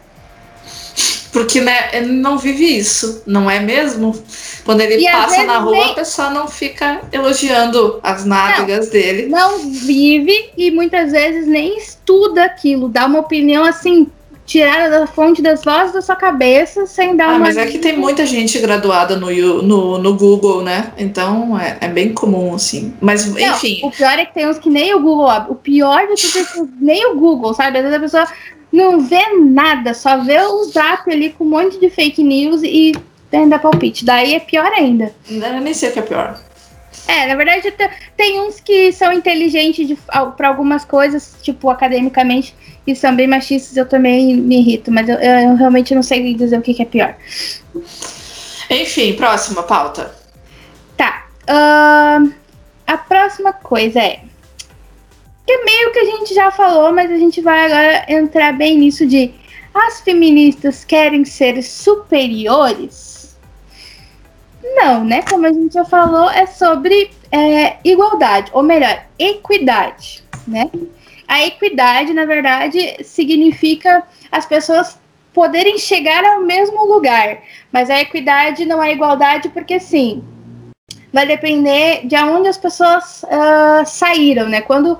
[1.32, 4.20] Porque né, ele não vive isso, não é mesmo?
[4.64, 5.90] Quando ele e passa na rua, nem...
[5.90, 9.26] a pessoa não fica elogiando as nádegas não, dele.
[9.26, 14.10] Não vive e muitas vezes nem estuda aquilo, dá uma opinião assim
[14.50, 17.38] tirada da fonte das vozes da sua cabeça sem dar ah, uma.
[17.38, 19.30] Mas é que tem muita gente graduada no,
[19.62, 20.92] no, no Google, né?
[20.98, 22.92] Então é, é bem comum, assim.
[23.00, 23.80] Mas, Não, enfim.
[23.84, 26.44] O pior é que tem uns que nem o Google O pior de tudo é
[26.44, 27.78] que nem o Google, sabe?
[27.78, 28.26] Às vezes a pessoa
[28.72, 32.92] não vê nada, só vê o zap ali com um monte de fake news e
[33.30, 34.04] tenta palpite.
[34.04, 35.14] Daí é pior ainda.
[35.30, 36.40] Eu nem sei o que é pior.
[37.06, 37.72] É, na verdade
[38.16, 39.96] tem uns que são inteligentes
[40.36, 42.54] para algumas coisas, tipo academicamente,
[42.86, 46.58] e são bem machistas, eu também me irrito, mas eu, eu realmente não sei dizer
[46.58, 47.14] o que, que, é pior.
[48.70, 50.14] Enfim, próxima pauta.
[50.96, 51.26] Tá.
[51.42, 52.32] Uh,
[52.86, 54.20] a próxima coisa é.
[55.46, 58.78] Que é meio que a gente já falou, mas a gente vai agora entrar bem
[58.78, 59.34] nisso de
[59.74, 63.38] as feministas querem ser superiores?
[64.62, 65.22] Não, né?
[65.22, 70.70] Como a gente já falou, é sobre é, igualdade, ou melhor, equidade, né?
[71.30, 74.98] A equidade, na verdade, significa as pessoas
[75.32, 77.38] poderem chegar ao mesmo lugar.
[77.70, 80.24] Mas a equidade não é igualdade porque, sim,
[81.12, 84.60] vai depender de onde as pessoas uh, saíram, né?
[84.60, 84.98] Quando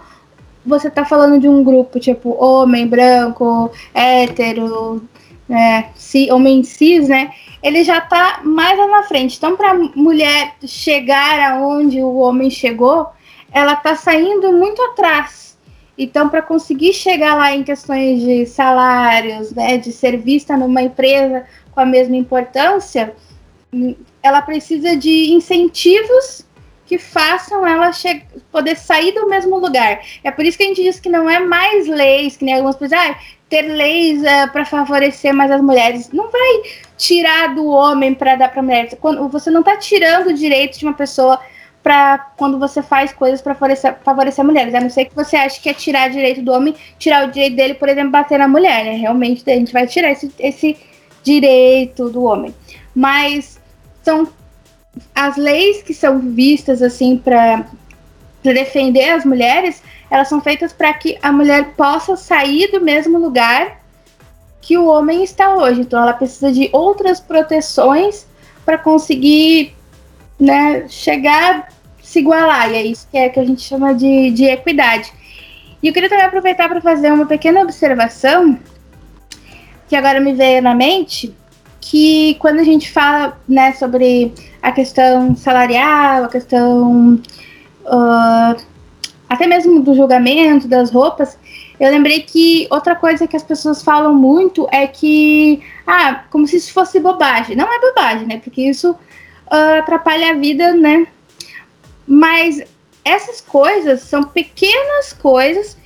[0.64, 5.02] você está falando de um grupo tipo homem, branco, hétero,
[5.48, 5.90] né,
[6.30, 7.32] homem cis, né?
[7.60, 9.36] Ele já está mais lá na frente.
[9.36, 13.08] Então, para mulher chegar aonde o homem chegou,
[13.50, 15.49] ela está saindo muito atrás.
[16.02, 21.44] Então, para conseguir chegar lá em questões de salários, né, de ser vista numa empresa
[21.72, 23.14] com a mesma importância,
[24.22, 26.46] ela precisa de incentivos
[26.86, 27.90] que façam ela
[28.50, 30.00] poder sair do mesmo lugar.
[30.24, 32.76] É por isso que a gente diz que não é mais leis, que nem algumas
[32.76, 33.18] pessoas, ah,
[33.50, 36.10] ter leis é, para favorecer mais as mulheres.
[36.10, 36.62] Não vai
[36.96, 38.88] tirar do homem para dar para mulher.
[38.96, 41.38] Quando, você não está tirando o direito de uma pessoa
[41.82, 44.74] para quando você faz coisas para favorecer, favorecer mulheres.
[44.74, 47.56] A não ser que você ache que é tirar direito do homem, tirar o direito
[47.56, 48.96] dele, por exemplo, bater na mulher, né?
[48.96, 50.76] Realmente a gente vai tirar esse, esse
[51.22, 52.54] direito do homem.
[52.94, 53.58] Mas
[54.02, 54.28] são
[55.14, 57.64] as leis que são vistas assim para
[58.42, 63.80] defender as mulheres, elas são feitas para que a mulher possa sair do mesmo lugar
[64.60, 65.80] que o homem está hoje.
[65.80, 68.26] Então ela precisa de outras proteções
[68.64, 69.74] para conseguir
[70.40, 71.68] né, chegar,
[72.02, 75.12] se igualar, e é isso que, é, que a gente chama de, de equidade.
[75.82, 78.58] E eu queria também aproveitar para fazer uma pequena observação,
[79.88, 81.34] que agora me veio na mente,
[81.80, 87.20] que quando a gente fala né, sobre a questão salarial, a questão
[87.84, 88.62] uh,
[89.28, 91.38] até mesmo do julgamento, das roupas,
[91.78, 96.56] eu lembrei que outra coisa que as pessoas falam muito é que, ah, como se
[96.56, 97.56] isso fosse bobagem.
[97.56, 98.40] Não é bobagem, né?
[98.42, 98.94] Porque isso
[99.52, 101.06] uh, atrapalha a vida, né?
[102.06, 102.62] Mas
[103.04, 105.76] essas coisas são pequenas coisas,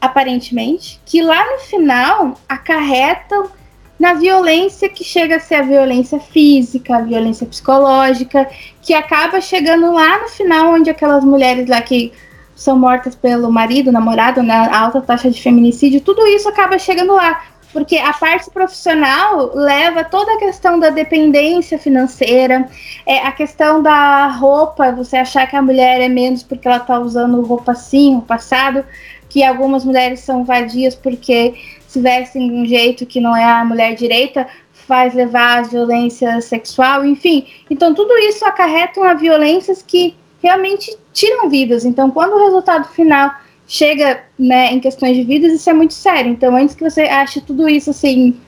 [0.00, 3.50] aparentemente, que lá no final acarretam
[3.98, 8.48] na violência que chega a ser a violência física, a violência psicológica,
[8.82, 12.12] que acaba chegando lá no final, onde aquelas mulheres lá que
[12.54, 17.14] são mortas pelo marido, namorado, na né, alta taxa de feminicídio, tudo isso acaba chegando
[17.14, 17.42] lá
[17.76, 22.66] porque a parte profissional leva toda a questão da dependência financeira,
[23.04, 26.98] é, a questão da roupa, você achar que a mulher é menos porque ela está
[26.98, 28.82] usando roupa assim, o passado,
[29.28, 31.52] que algumas mulheres são vadias porque
[31.86, 36.40] se vestem de um jeito que não é a mulher direita, faz levar à violência
[36.40, 37.46] sexual, enfim.
[37.68, 41.84] Então tudo isso acarreta a violências que realmente tiram vidas.
[41.84, 43.34] Então quando o resultado final
[43.66, 46.30] chega né, em questões de vidas, isso é muito sério.
[46.30, 48.38] Então, antes que você ache tudo isso assim,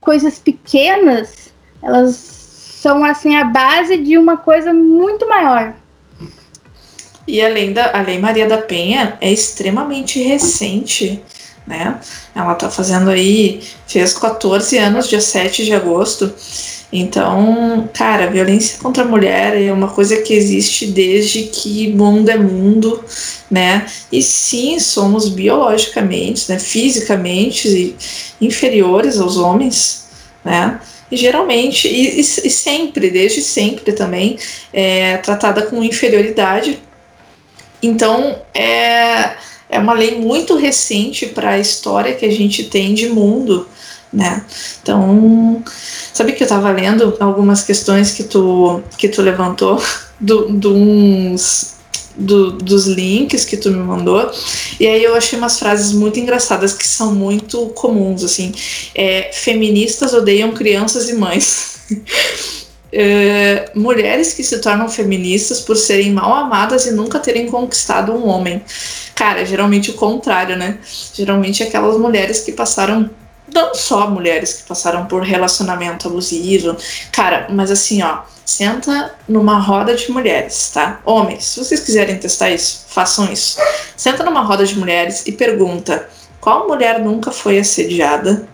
[0.00, 5.74] coisas pequenas, elas são assim a base de uma coisa muito maior.
[7.26, 11.22] E além da a Lei Maria da Penha é extremamente recente,
[11.66, 11.98] né?
[12.34, 16.30] Ela tá fazendo aí, fez 14 anos, dia 7 de agosto.
[16.96, 22.38] Então, cara, violência contra a mulher é uma coisa que existe desde que mundo é
[22.38, 23.04] mundo,
[23.50, 23.84] né?
[24.12, 27.96] E sim, somos biologicamente, né, fisicamente
[28.40, 30.04] inferiores aos homens,
[30.44, 30.80] né?
[31.10, 34.38] E geralmente, e, e, e sempre, desde sempre também,
[34.72, 36.78] é tratada com inferioridade.
[37.82, 39.32] Então, é,
[39.68, 43.66] é uma lei muito recente para a história que a gente tem de mundo,
[44.14, 44.44] né?
[44.80, 45.62] Então,
[46.12, 49.82] sabe que eu estava lendo algumas questões que tu, que tu levantou
[50.20, 51.74] do, do uns
[52.16, 54.30] do, dos links que tu me mandou.
[54.78, 58.52] E aí eu achei umas frases muito engraçadas que são muito comuns, assim.
[58.94, 61.78] É, feministas odeiam crianças e mães.
[62.92, 68.28] é, mulheres que se tornam feministas por serem mal amadas e nunca terem conquistado um
[68.28, 68.62] homem.
[69.16, 70.78] Cara, geralmente o contrário, né?
[71.12, 73.10] Geralmente aquelas mulheres que passaram
[73.54, 76.76] não só mulheres que passaram por relacionamento abusivo,
[77.12, 81.00] cara, mas assim, ó, senta numa roda de mulheres, tá?
[81.04, 83.58] Homens, se vocês quiserem testar isso, façam isso.
[83.96, 86.08] Senta numa roda de mulheres e pergunta:
[86.40, 88.48] qual mulher nunca foi assediada?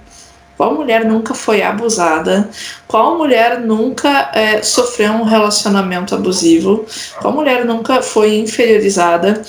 [0.56, 2.50] Qual mulher nunca foi abusada?
[2.86, 6.84] Qual mulher nunca é, sofreu um relacionamento abusivo?
[7.18, 9.42] Qual mulher nunca foi inferiorizada?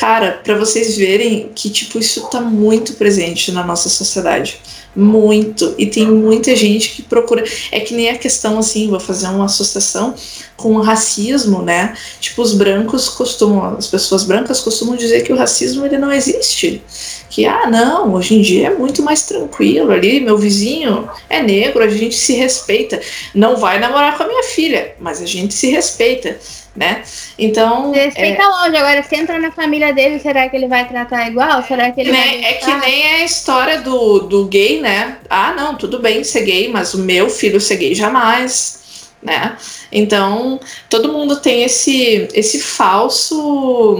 [0.00, 4.58] Cara, para vocês verem que tipo isso tá muito presente na nossa sociedade
[4.94, 5.74] muito.
[5.78, 7.44] E tem muita gente que procura.
[7.70, 10.14] É que nem a questão assim, vou fazer uma associação
[10.56, 11.94] com o racismo, né?
[12.20, 16.82] Tipo, os brancos costumam, as pessoas brancas costumam dizer que o racismo ele não existe.
[17.30, 21.82] Que, ah, não, hoje em dia é muito mais tranquilo ali, meu vizinho é negro,
[21.82, 23.00] a gente se respeita.
[23.34, 26.36] Não vai namorar com a minha filha, mas a gente se respeita
[26.74, 27.02] né?
[27.38, 27.90] Então.
[27.92, 28.46] Respeita é...
[28.46, 31.62] longe, agora se entra na família dele, será que ele vai tratar igual?
[31.64, 32.42] Será que ele né?
[32.42, 35.18] É que nem a história do, do gay, né?
[35.28, 38.78] Ah, não, tudo bem ser gay, mas o meu filho ser gay jamais.
[39.22, 39.54] Né?
[39.92, 40.58] Então,
[40.88, 43.98] todo mundo tem esse, esse falso.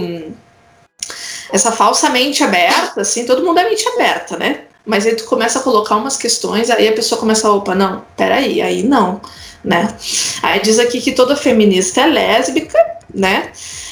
[1.51, 4.61] Essa falsa mente aberta, assim, todo mundo é mente aberta, né?
[4.83, 8.03] Mas aí tu começa a colocar umas questões, aí a pessoa começa a, opa, não,
[8.15, 9.21] peraí, aí não
[9.63, 9.95] né?
[10.41, 12.77] Aí diz aqui que toda feminista é lésbica,
[13.13, 13.51] né?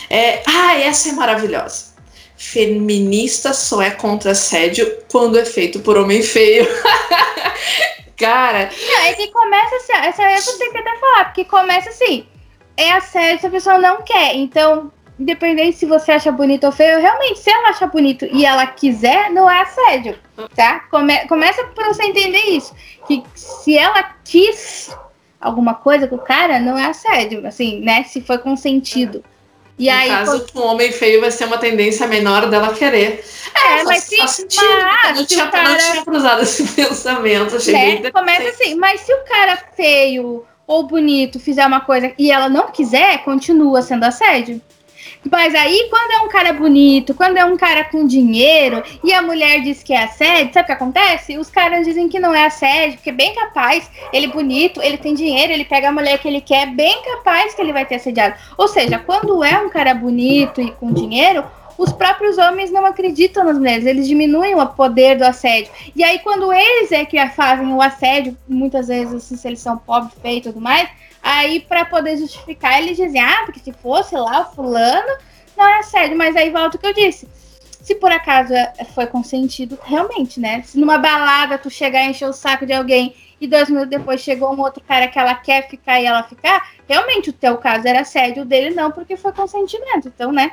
[0.09, 1.89] É, ah, essa é maravilhosa.
[2.35, 6.67] Feminista só é contra assédio quando é feito por homem feio.
[8.17, 8.69] Cara.
[8.81, 12.25] Não, é que começa assim, essa eu tenho que até falar, porque começa assim.
[12.75, 14.35] É assédio se a pessoa não quer.
[14.35, 18.65] Então, independente se você acha bonito ou feio, realmente, se ela acha bonito e ela
[18.67, 20.17] quiser, não é assédio,
[20.55, 20.79] tá?
[20.91, 22.73] Come, começa por você entender isso.
[23.05, 24.89] Que se ela quis
[25.39, 28.03] alguma coisa com o cara, não é assédio, assim, né?
[28.03, 29.23] Se foi consentido.
[29.77, 33.23] E no aí, caso, com um homem feio vai ser uma tendência menor dela querer.
[33.55, 38.11] É, é mas se, mas, não, tinha, cara, não tinha cruzado esse pensamento, achei né?
[38.11, 42.69] Começa assim, mas se o cara feio ou bonito fizer uma coisa e ela não
[42.69, 44.61] quiser, continua sendo assédio.
[45.29, 49.21] Mas aí, quando é um cara bonito, quando é um cara com dinheiro e a
[49.21, 51.37] mulher diz que é assédio, sabe o que acontece?
[51.37, 54.97] Os caras dizem que não é assédio, porque é bem capaz, ele é bonito, ele
[54.97, 57.95] tem dinheiro, ele pega a mulher que ele quer, bem capaz que ele vai ter
[57.95, 58.35] assediado.
[58.57, 61.43] Ou seja, quando é um cara bonito e com dinheiro,
[61.77, 65.71] os próprios homens não acreditam nas mulheres, eles diminuem o poder do assédio.
[65.95, 69.77] E aí, quando eles é que fazem o assédio, muitas vezes, assim, se eles são
[69.77, 70.89] pobres, feios e tudo mais,
[71.21, 75.17] Aí, para poder justificar, eles dizem, ah, porque se fosse lá o fulano,
[75.57, 76.17] não é assédio.
[76.17, 77.27] Mas aí volta o que eu disse.
[77.81, 80.61] Se por acaso é, foi consentido, realmente, né?
[80.63, 84.21] Se numa balada tu chegar e encher o saco de alguém e dois minutos depois
[84.21, 87.87] chegou um outro cara que ela quer ficar e ela ficar, realmente o teu caso
[87.87, 90.07] era assédio, o dele não, porque foi consentimento.
[90.07, 90.51] Então, né?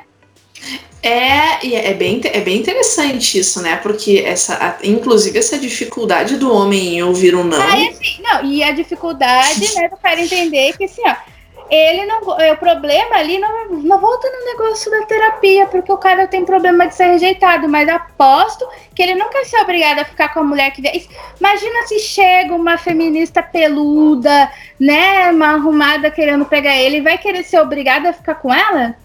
[1.01, 3.77] É, e é bem, é bem interessante isso, né?
[3.77, 7.61] Porque essa, inclusive essa dificuldade do homem em ouvir um não.
[7.61, 11.15] Ah, assim, não, e a dificuldade, né, do cara entender que assim, ó,
[11.69, 12.39] ele não.
[12.39, 16.43] É, o problema ali não, não volta no negócio da terapia, porque o cara tem
[16.43, 20.43] problema de ser rejeitado, mas aposto que ele nunca ser obrigado a ficar com a
[20.43, 20.81] mulher que.
[21.39, 25.29] Imagina se chega uma feminista peluda, né?
[25.31, 28.95] Uma arrumada querendo pegar ele, vai querer ser obrigado a ficar com ela?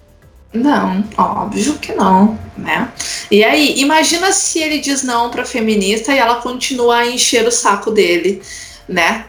[0.52, 2.92] Não, óbvio que não, né?
[3.30, 7.50] E aí, imagina se ele diz não pra feminista e ela continua a encher o
[7.50, 8.42] saco dele,
[8.86, 9.24] né?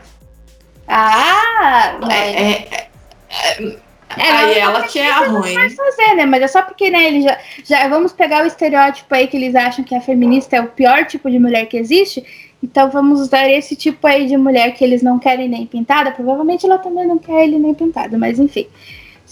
[0.86, 1.98] Ah!
[2.12, 2.90] É, é,
[3.30, 3.78] é,
[4.18, 5.54] é, aí ela que é a ruim.
[5.54, 6.26] Não fazer, né?
[6.26, 7.88] Mas é só porque, né, ele já, já.
[7.88, 11.32] Vamos pegar o estereótipo aí que eles acham que a feminista é o pior tipo
[11.32, 12.52] de mulher que existe.
[12.62, 16.12] Então vamos usar esse tipo aí de mulher que eles não querem nem pintada.
[16.12, 18.68] Provavelmente ela também não quer ele nem pintada, mas enfim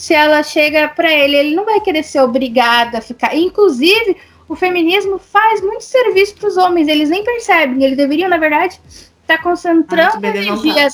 [0.01, 3.35] se ela chega para ele, ele não vai querer ser obrigado a ficar.
[3.35, 4.17] Inclusive,
[4.49, 7.83] o feminismo faz muito serviço para os homens, eles nem percebem.
[7.83, 10.87] Eles deveriam, na verdade, estar tá concentrando ah, energia,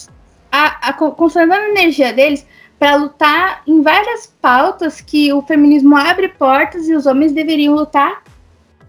[0.52, 2.46] a, a, concentrando a energia deles
[2.78, 8.22] para lutar em várias pautas que o feminismo abre portas e os homens deveriam lutar.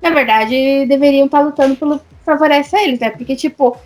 [0.03, 3.11] Na verdade, deveriam estar tá lutando pelo favorece a eles, né?
[3.11, 3.77] Porque, tipo,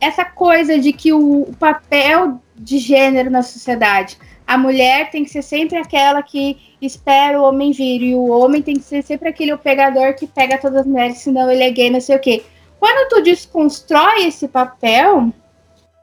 [0.00, 4.16] essa coisa de que o, o papel de gênero na sociedade
[4.46, 8.60] a mulher tem que ser sempre aquela que espera o homem vir, e o homem
[8.60, 11.90] tem que ser sempre aquele pegador que pega todas as mulheres, senão ele é gay,
[11.90, 12.44] não sei o quê.
[12.78, 15.32] Quando tu desconstrói esse papel,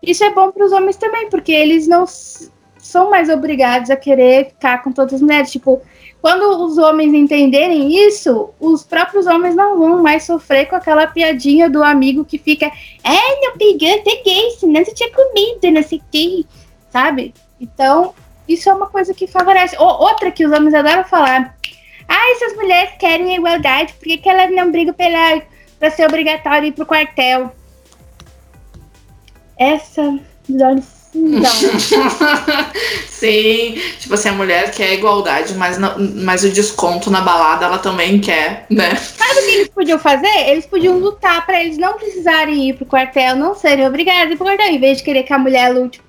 [0.02, 4.48] isso é bom para os homens também, porque eles não são mais obrigados a querer
[4.48, 5.52] ficar com todas as mulheres.
[5.52, 5.80] Tipo,
[6.20, 11.70] quando os homens entenderem isso, os próprios homens não vão mais sofrer com aquela piadinha
[11.70, 16.04] do amigo que fica, é, não pegou, peguei, senão você tinha comido, não sei o
[16.12, 16.48] que,
[16.90, 17.34] sabe?
[17.60, 18.16] Então,
[18.48, 19.76] isso é uma coisa que favorece.
[19.78, 21.58] outra que os homens adoram falar,
[22.08, 25.42] ah, essas mulheres querem a igualdade, por que, que elas não brigam pela,
[25.80, 27.52] pra ser obrigatório ir pro quartel?
[29.58, 30.20] Essa,
[30.50, 30.82] não.
[33.08, 37.78] Sim, tipo assim, a mulher quer igualdade, mas, não, mas o desconto na balada ela
[37.78, 38.96] também quer, né?
[38.96, 40.50] Sabe o que eles podiam fazer?
[40.50, 44.38] Eles podiam lutar para eles não precisarem ir pro quartel, não serem obrigados a ir
[44.38, 46.02] pro quartel, em vez de querer que a mulher lute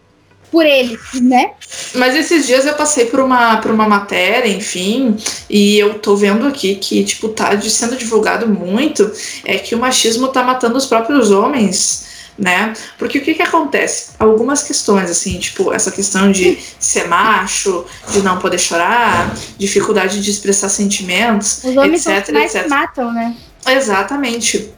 [0.53, 1.53] por eles, né?
[1.95, 5.17] Mas esses dias eu passei por uma, por uma matéria, enfim,
[5.49, 9.11] e eu tô vendo aqui que, tipo, tá sendo divulgado muito,
[9.45, 12.73] é que o machismo tá matando os próprios homens né?
[12.99, 14.13] Porque o que que acontece?
[14.19, 20.31] Algumas questões, assim, tipo, essa questão de ser macho, de não poder chorar, dificuldade de
[20.31, 22.69] expressar sentimentos, Os homens etc, são mais etc.
[22.69, 23.37] matam, né?
[23.67, 24.73] Exatamente.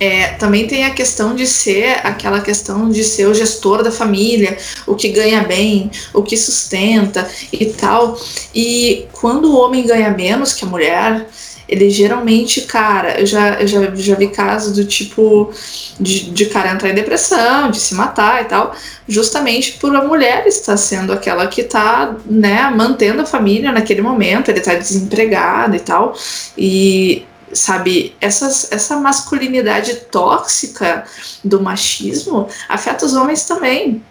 [0.00, 4.56] É, também tem a questão de ser aquela questão de ser o gestor da família,
[4.86, 8.18] o que ganha bem, o que sustenta e tal.
[8.54, 11.26] E quando o homem ganha menos que a mulher,
[11.68, 15.52] ele geralmente, cara, eu já, eu já, já vi casos do tipo
[16.00, 18.74] de, de cara entrar em depressão, de se matar e tal,
[19.06, 24.50] justamente por a mulher estar sendo aquela que tá, né, mantendo a família naquele momento,
[24.50, 26.16] ele tá desempregado e tal,
[26.56, 27.26] e
[27.58, 31.04] sabe, essas, essa masculinidade tóxica
[31.42, 34.02] do machismo afeta os homens também,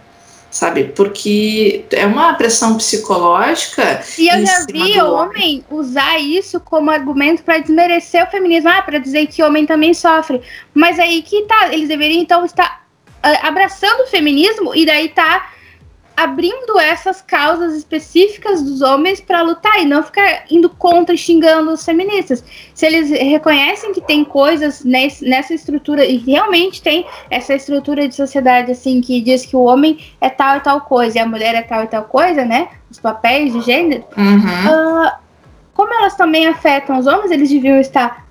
[0.52, 0.86] sabe?
[0.86, 4.04] Porque é uma pressão psicológica.
[4.18, 8.82] E eu já vi o homem usar isso como argumento para desmerecer o feminismo, ah,
[8.82, 10.42] para dizer que o homem também sofre.
[10.74, 12.86] Mas aí que tá, eles deveriam então estar
[13.24, 15.52] uh, abraçando o feminismo e daí tá
[16.18, 21.72] abrindo essas causas específicas dos homens para lutar e não ficar indo contra e xingando
[21.72, 22.44] os feministas.
[22.74, 28.16] Se eles reconhecem que tem coisas nesse, nessa estrutura, e realmente tem essa estrutura de
[28.16, 31.54] sociedade assim que diz que o homem é tal e tal coisa e a mulher
[31.54, 32.70] é tal e tal coisa, né?
[32.90, 34.04] Os papéis de gênero.
[34.18, 35.06] Uhum.
[35.06, 35.12] Uh,
[35.76, 38.26] como elas também afetam os homens, eles deviam estar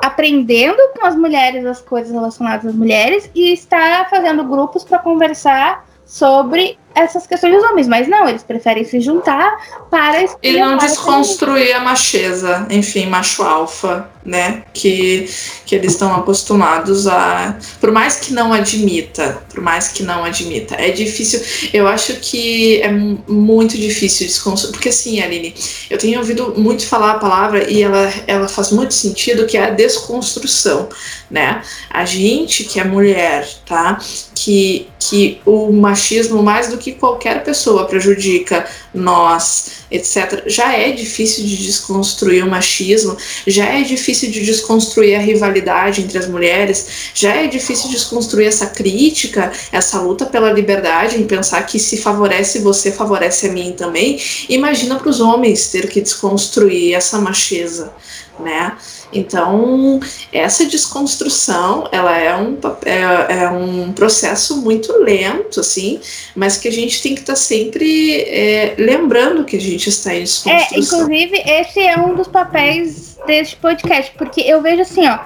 [0.00, 5.84] aprendendo com as mulheres as coisas relacionadas às mulheres e estar fazendo grupos para conversar
[6.04, 9.56] sobre essas questões dos homens, mas não, eles preferem se juntar
[9.90, 14.62] para e não desconstruir a macheza, enfim, macho alfa, né?
[14.72, 15.28] Que,
[15.66, 17.58] que eles estão acostumados a.
[17.80, 21.40] Por mais que não admita, por mais que não admita, é difícil.
[21.72, 24.72] Eu acho que é muito difícil desconstruir.
[24.72, 25.54] Porque assim, Aline,
[25.90, 29.64] eu tenho ouvido muito falar a palavra e ela, ela faz muito sentido, que é
[29.64, 30.88] a desconstrução,
[31.30, 31.62] né?
[31.90, 33.98] A gente que é mulher, tá?
[34.34, 40.42] Que, que o machismo, mais do que qualquer pessoa prejudica nós, etc.
[40.46, 43.16] Já é difícil de desconstruir o machismo,
[43.46, 48.66] já é difícil de desconstruir a rivalidade entre as mulheres, já é difícil desconstruir essa
[48.66, 54.20] crítica, essa luta pela liberdade, em pensar que se favorece você, favorece a mim também.
[54.48, 57.92] Imagina para os homens ter que desconstruir essa macheza,
[58.40, 58.76] né?
[59.12, 60.00] Então,
[60.32, 66.00] essa desconstrução, ela é um, é, é, um processo muito lento, assim,
[66.34, 70.14] mas que a gente tem que estar tá sempre é, lembrando que a gente está
[70.14, 70.76] em desconstrução.
[70.76, 75.18] É, inclusive, esse é um dos papéis deste podcast, porque eu vejo assim, ó,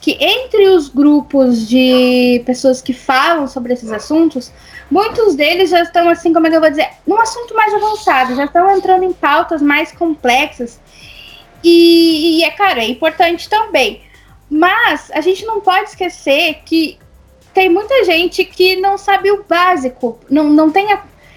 [0.00, 4.52] que entre os grupos de pessoas que falam sobre esses assuntos,
[4.90, 8.34] muitos deles já estão, assim, como é que eu vou dizer, num assunto mais avançado,
[8.34, 10.78] já estão entrando em pautas mais complexas
[11.64, 14.02] e, e é, cara, é importante também.
[14.50, 16.98] Mas a gente não pode esquecer que
[17.54, 20.88] tem muita gente que não sabe o básico, não, não, tem,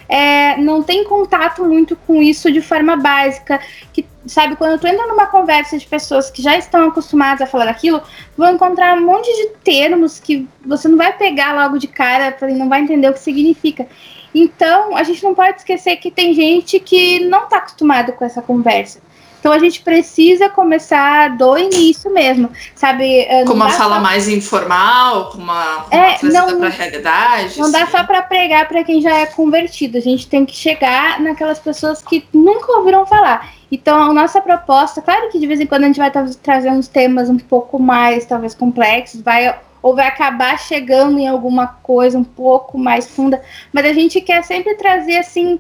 [0.10, 3.62] é, não tem contato muito com isso de forma básica.
[3.94, 7.66] Que, sabe, quando tu entra numa conversa de pessoas que já estão acostumadas a falar
[7.66, 8.02] daquilo,
[8.36, 12.68] vão encontrar um monte de termos que você não vai pegar logo de cara, não
[12.68, 13.88] vai entender o que significa.
[14.36, 18.42] Então, a gente não pode esquecer que tem gente que não está acostumado com essa
[18.42, 19.07] conversa.
[19.40, 23.22] Então a gente precisa começar do início mesmo, sabe?
[23.22, 24.02] Eh, com uma fala só...
[24.02, 27.58] mais informal, com uma, com é, uma não, realidade.
[27.58, 27.72] Não assim.
[27.72, 29.98] dá só para pregar para quem já é convertido.
[29.98, 33.50] A gente tem que chegar naquelas pessoas que nunca ouviram falar.
[33.72, 36.12] Então, a nossa proposta, claro que de vez em quando a gente vai
[36.42, 41.68] trazer uns temas um pouco mais, talvez, complexos, vai ou vai acabar chegando em alguma
[41.68, 45.60] coisa um pouco mais funda, mas a gente quer sempre trazer assim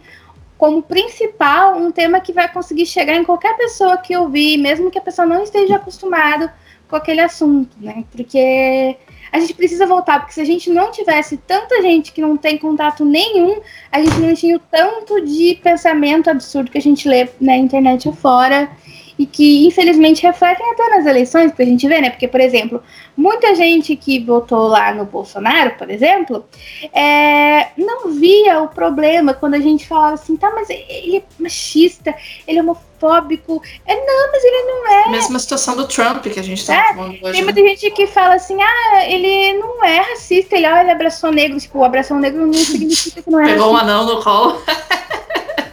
[0.58, 4.98] como principal um tema que vai conseguir chegar em qualquer pessoa que ouvir, mesmo que
[4.98, 6.54] a pessoa não esteja acostumada
[6.90, 8.04] com aquele assunto, né?
[8.12, 8.98] Porque
[9.32, 12.58] a gente precisa voltar, porque se a gente não tivesse tanta gente que não tem
[12.58, 13.60] contato nenhum,
[13.92, 18.08] a gente não tinha o tanto de pensamento absurdo que a gente lê na internet
[18.08, 18.70] afora
[19.18, 22.10] e que infelizmente refletem até nas eleições, que a gente vê, né?
[22.10, 22.84] Porque, por exemplo,
[23.16, 26.46] muita gente que votou lá no Bolsonaro, por exemplo,
[26.94, 32.14] é, não via o problema quando a gente falava assim, tá, mas ele é machista,
[32.48, 33.62] ele é homofóbico.
[33.86, 35.10] É, não, mas ele não é.
[35.10, 37.32] Mesma situação do Trump que a gente tá é, falando hoje.
[37.32, 37.70] Tem muita né?
[37.70, 41.60] gente que fala assim, ah, ele não é racista, ele, ah, ele abraçou negro.
[41.60, 43.92] Tipo, o abraçou negro não significa que não é Pegou racista.
[43.92, 44.62] um anão no colo.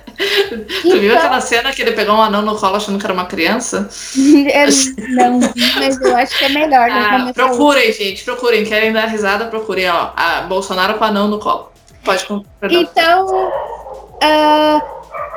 [0.83, 3.13] tu viu então- aquela cena que ele pegou um anão no colo achando que era
[3.13, 3.89] uma criança?
[4.17, 6.89] Eu não vi, mas eu acho que é melhor.
[6.91, 8.65] Ah, procurem, gente, procurem.
[8.65, 9.89] Querem dar risada, procurem.
[9.89, 11.71] Ó, a Bolsonaro com anão no colo.
[12.05, 12.71] Pode comprar.
[12.71, 14.83] Então, uh,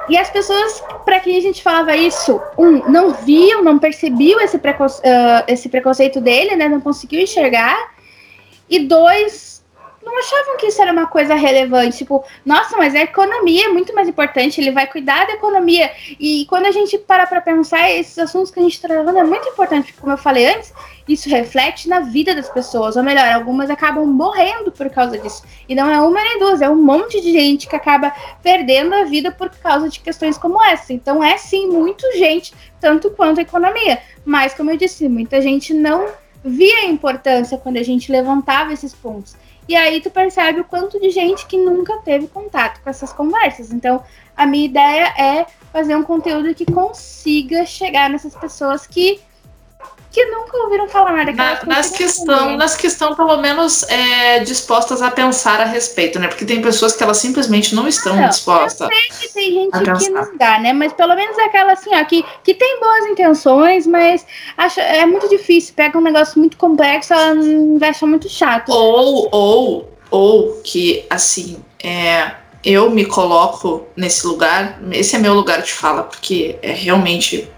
[0.10, 4.58] e as pessoas para quem a gente falava isso, um, não viam, não percebiam esse,
[4.58, 6.68] preconce uh, esse preconceito dele, né?
[6.68, 7.96] Não conseguiu enxergar.
[8.70, 9.47] E dois,
[10.08, 11.98] não achavam que isso era uma coisa relevante.
[11.98, 15.92] Tipo, nossa, mas a economia é muito mais importante, ele vai cuidar da economia.
[16.20, 19.24] E quando a gente para para pensar, esses assuntos que a gente está tratando é
[19.24, 20.74] muito importante, porque, como eu falei antes,
[21.08, 22.96] isso reflete na vida das pessoas.
[22.96, 25.44] Ou melhor, algumas acabam morrendo por causa disso.
[25.68, 29.04] E não é uma nem duas, é um monte de gente que acaba perdendo a
[29.04, 30.94] vida por causa de questões como essa.
[30.94, 34.00] Então, é sim, muito gente, tanto quanto a economia.
[34.26, 36.08] Mas, como eu disse, muita gente não
[36.44, 39.36] via a importância quando a gente levantava esses pontos.
[39.68, 43.72] E aí tu percebe o quanto de gente que nunca teve contato com essas conversas.
[43.72, 44.02] Então,
[44.36, 49.20] a minha ideia é fazer um conteúdo que consiga chegar nessas pessoas que
[50.18, 51.32] que nunca ouviram falar nada.
[51.32, 56.28] Na, nas questão, nas questão pelo menos é, dispostas a pensar a respeito, né?
[56.28, 58.90] Porque tem pessoas que elas simplesmente não estão não, dispostas.
[58.90, 60.74] Eu sei que tem gente que não dá, né?
[60.74, 64.26] Mas pelo menos é aquela assim, ó, que, que tem boas intenções, mas
[64.58, 65.76] acha, é muito difícil.
[65.76, 67.36] Pega um negócio muito complexo, ela
[67.88, 68.70] acha muito chato.
[68.70, 72.32] Ou, ou, ou que assim, é
[72.64, 77.50] eu me coloco nesse lugar, esse é meu lugar de fala, porque é realmente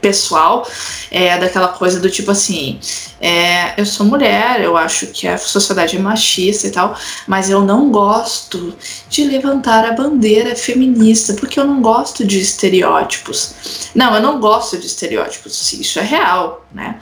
[0.00, 0.68] pessoal,
[1.10, 2.78] é daquela coisa do tipo assim,
[3.20, 6.96] é, eu sou mulher, eu acho que a sociedade é machista e tal,
[7.26, 8.74] mas eu não gosto
[9.08, 13.90] de levantar a bandeira feminista, porque eu não gosto de estereótipos.
[13.94, 16.98] Não, eu não gosto de estereótipos, isso é real, né?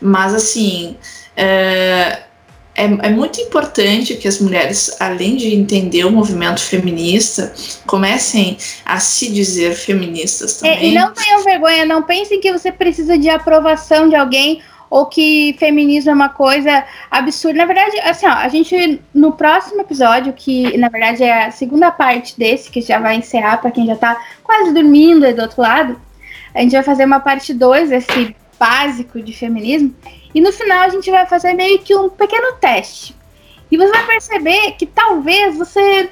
[0.00, 0.96] Mas assim,
[1.36, 2.22] é,
[2.74, 7.52] é, é, muito importante que as mulheres, além de entender o movimento feminista,
[7.86, 10.78] comecem a se dizer feministas também.
[10.78, 15.06] É, e não tenham vergonha, não pensem que você precisa de aprovação de alguém ou
[15.06, 17.58] que feminismo é uma coisa absurda.
[17.58, 21.90] Na verdade, assim, ó, a gente no próximo episódio, que na verdade é a segunda
[21.90, 25.62] parte desse, que já vai encerrar para quem já tá quase dormindo aí do outro
[25.62, 26.00] lado,
[26.52, 29.94] a gente vai fazer uma parte 2 desse básico de feminismo.
[30.34, 33.16] E no final a gente vai fazer meio que um pequeno teste.
[33.70, 36.10] E você vai perceber que talvez você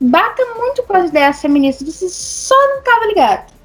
[0.00, 3.55] bata muito com as ideias feministas, você só não estava ligado.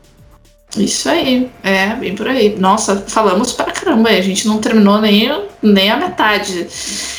[0.77, 2.55] Isso aí, é, bem por aí.
[2.57, 5.29] Nossa, falamos para caramba, a gente não terminou nem,
[5.61, 6.65] nem a metade.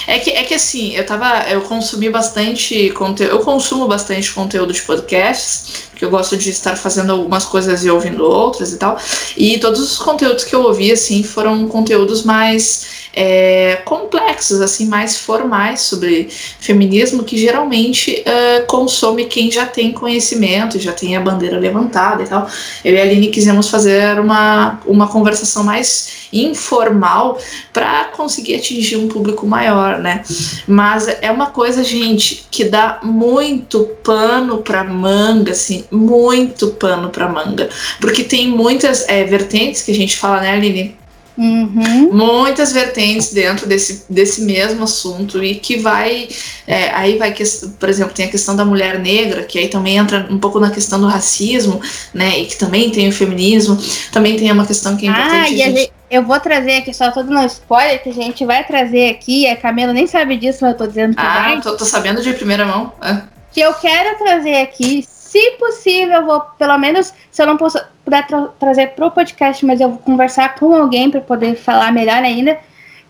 [0.06, 1.46] É que, é que assim, eu tava.
[1.50, 3.30] Eu consumi bastante conteúdo.
[3.30, 7.90] Eu consumo bastante conteúdo de podcasts, porque eu gosto de estar fazendo algumas coisas e
[7.90, 8.98] ouvindo outras e tal.
[9.36, 15.18] E todos os conteúdos que eu ouvi, assim, foram conteúdos mais é, complexos, assim, mais
[15.18, 21.58] formais sobre feminismo, que geralmente uh, consome quem já tem conhecimento, já tem a bandeira
[21.58, 22.48] levantada e tal.
[22.84, 27.38] Eu e a Aline quisemos fazer uma, uma conversação mais informal
[27.72, 30.22] para conseguir atingir um público maior, né?
[30.66, 37.28] Mas é uma coisa, gente, que dá muito pano para manga, assim, muito pano para
[37.28, 37.68] manga,
[38.00, 41.01] porque tem muitas é, vertentes que a gente fala, né, Aline?
[41.36, 42.12] Uhum.
[42.12, 46.28] Muitas vertentes dentro desse, desse mesmo assunto e que vai.
[46.66, 47.42] É, aí vai, que,
[47.78, 50.70] por exemplo, tem a questão da mulher negra, que aí também entra um pouco na
[50.70, 51.80] questão do racismo,
[52.12, 52.38] né?
[52.38, 53.78] E que também tem o feminismo,
[54.12, 55.34] também tem uma questão que é importante.
[55.34, 55.92] Ah, e gente...
[56.10, 59.56] eu vou trazer aqui, só todo no spoiler que a gente vai trazer aqui, a
[59.56, 61.60] Camila nem sabe disso, mas eu tô dizendo que ah, vai.
[61.60, 62.92] Tô, tô sabendo de primeira mão.
[63.00, 63.22] É.
[63.50, 68.26] Que eu quero trazer aqui, se possível, vou, pelo menos, se eu não posso, puder
[68.26, 72.22] tra trazer para o podcast, mas eu vou conversar com alguém para poder falar melhor
[72.22, 72.58] ainda,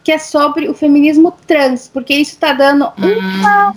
[0.05, 3.19] que é sobre o feminismo trans, porque isso está dando uhum.
[3.19, 3.75] uma,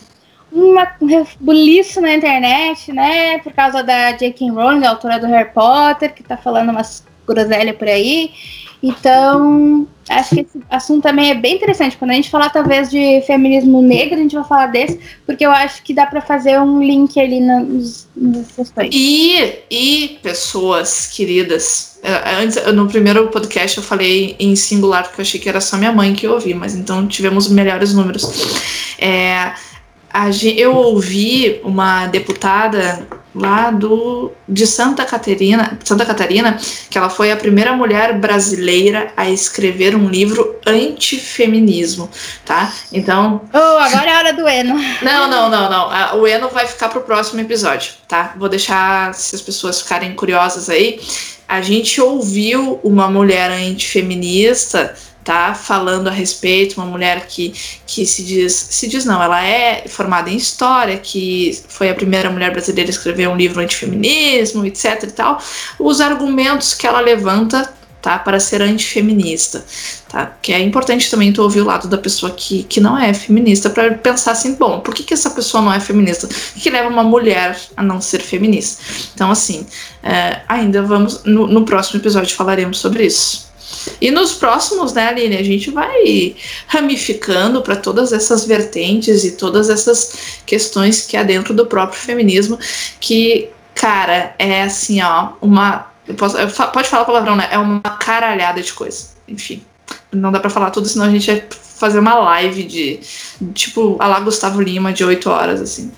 [0.51, 3.37] uma, um rebuliço na internet, né?
[3.39, 4.49] Por causa da J.K.
[4.51, 8.31] Rowling, a autora do Harry Potter, que está falando umas groselhas por aí.
[8.87, 11.97] Então, acho que esse assunto também é bem interessante.
[11.97, 15.49] Quando a gente falar, talvez, de feminismo negro, a gente vai falar desse, porque eu
[15.49, 18.89] acho que dá para fazer um link ali nas, nas questões.
[18.93, 21.97] E, e pessoas queridas.
[22.03, 25.77] É, antes, no primeiro podcast eu falei em singular, porque eu achei que era só
[25.77, 28.23] minha mãe que eu ouvi, mas então tivemos melhores números.
[28.99, 29.51] É,
[30.55, 33.05] eu ouvi uma deputada
[33.35, 36.57] lá do de Santa Catarina, Santa Catarina,
[36.89, 42.09] que ela foi a primeira mulher brasileira a escrever um livro antifeminismo,
[42.45, 42.71] tá?
[42.93, 43.41] Então.
[43.53, 44.75] Oh, agora é a hora do Eno.
[45.01, 46.21] Não, não, não, não.
[46.21, 48.33] O Eno vai ficar pro próximo episódio, tá?
[48.37, 51.01] Vou deixar se as pessoas ficarem curiosas aí.
[51.47, 54.95] A gente ouviu uma mulher antifeminista
[55.25, 57.51] tá falando a respeito, uma mulher que,
[57.87, 62.29] que se diz, se diz não, ela é formada em história, que foi a primeira
[62.29, 65.41] mulher brasileira a escrever um livro antifeminismo, etc e tal,
[65.79, 67.73] os argumentos que ela levanta
[68.03, 69.65] tá, para ser antifeminista,
[70.07, 70.31] tá?
[70.39, 73.67] Que é importante também tu ouvir o lado da pessoa que, que não é feminista
[73.67, 76.27] para pensar assim, bom, por que, que essa pessoa não é feminista?
[76.55, 78.83] O que leva uma mulher a não ser feminista?
[79.15, 79.65] Então, assim,
[80.03, 83.54] é, ainda vamos, no, no próximo episódio falaremos sobre isso.
[83.99, 86.35] E nos próximos, né, Aline, a gente vai
[86.67, 92.59] ramificando para todas essas vertentes e todas essas questões que há dentro do próprio feminismo,
[92.99, 95.91] que, cara, é assim, ó, uma.
[96.17, 96.37] Posso,
[96.71, 97.47] pode falar palavrão, né?
[97.51, 99.07] É uma caralhada de coisa.
[99.27, 99.63] Enfim,
[100.11, 102.99] não dá para falar tudo, senão a gente vai fazer uma live de,
[103.53, 105.91] tipo, a lá Gustavo Lima, de 8 horas, assim.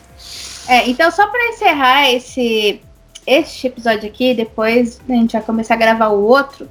[0.67, 2.81] É, então só para encerrar esse,
[3.25, 6.67] este episódio aqui, depois a gente vai começar a gravar o outro.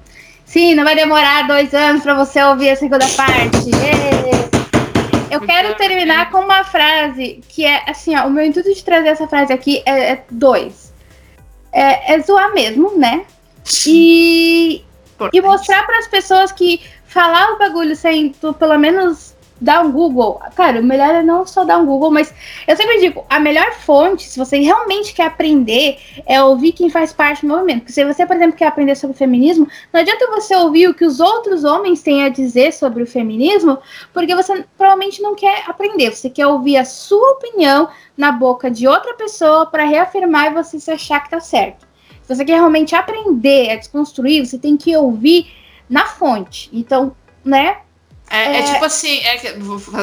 [0.46, 3.70] Sim, não vai demorar dois anos para você ouvir a segunda parte.
[5.30, 9.08] Eu quero terminar com uma frase que é assim, ó, o meu intuito de trazer
[9.08, 10.94] essa frase aqui é, é dois.
[11.72, 13.26] É, é, zoar mesmo, né?
[13.86, 14.82] E,
[15.32, 19.90] e mostrar para as pessoas que falar o bagulho sem tu pelo menos dar um
[19.90, 20.40] Google.
[20.54, 22.32] Cara, o melhor é não só dar um Google, mas
[22.66, 27.12] eu sempre digo, a melhor fonte, se você realmente quer aprender, é ouvir quem faz
[27.12, 27.80] parte do movimento.
[27.80, 31.04] Porque se você, por exemplo, quer aprender sobre feminismo, não adianta você ouvir o que
[31.04, 33.78] os outros homens têm a dizer sobre o feminismo,
[34.12, 36.14] porque você provavelmente não quer aprender.
[36.14, 40.78] Você quer ouvir a sua opinião na boca de outra pessoa para reafirmar e você
[40.78, 41.86] se achar que tá certo.
[42.22, 45.46] Se você quer realmente aprender a desconstruir, você tem que ouvir
[45.88, 46.68] na fonte.
[46.72, 47.78] Então, né?
[48.28, 49.48] É, é, é, tipo assim, é que,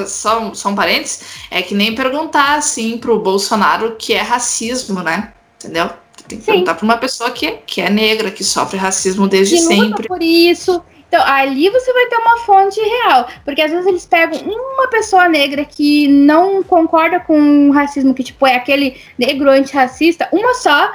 [0.08, 1.22] só, só um parênteses,
[1.52, 5.34] é que nem perguntar assim pro Bolsonaro que é racismo, né?
[5.58, 5.90] Entendeu?
[6.28, 6.52] Tem que Sim.
[6.52, 10.08] perguntar pra uma pessoa que, que é negra, que sofre racismo desde que sempre.
[10.08, 10.82] por isso.
[11.08, 13.28] Então, ali você vai ter uma fonte real.
[13.46, 18.24] Porque às vezes eles pegam uma pessoa negra que não concorda com o racismo, que
[18.24, 20.92] tipo é aquele negro antirracista, uma só,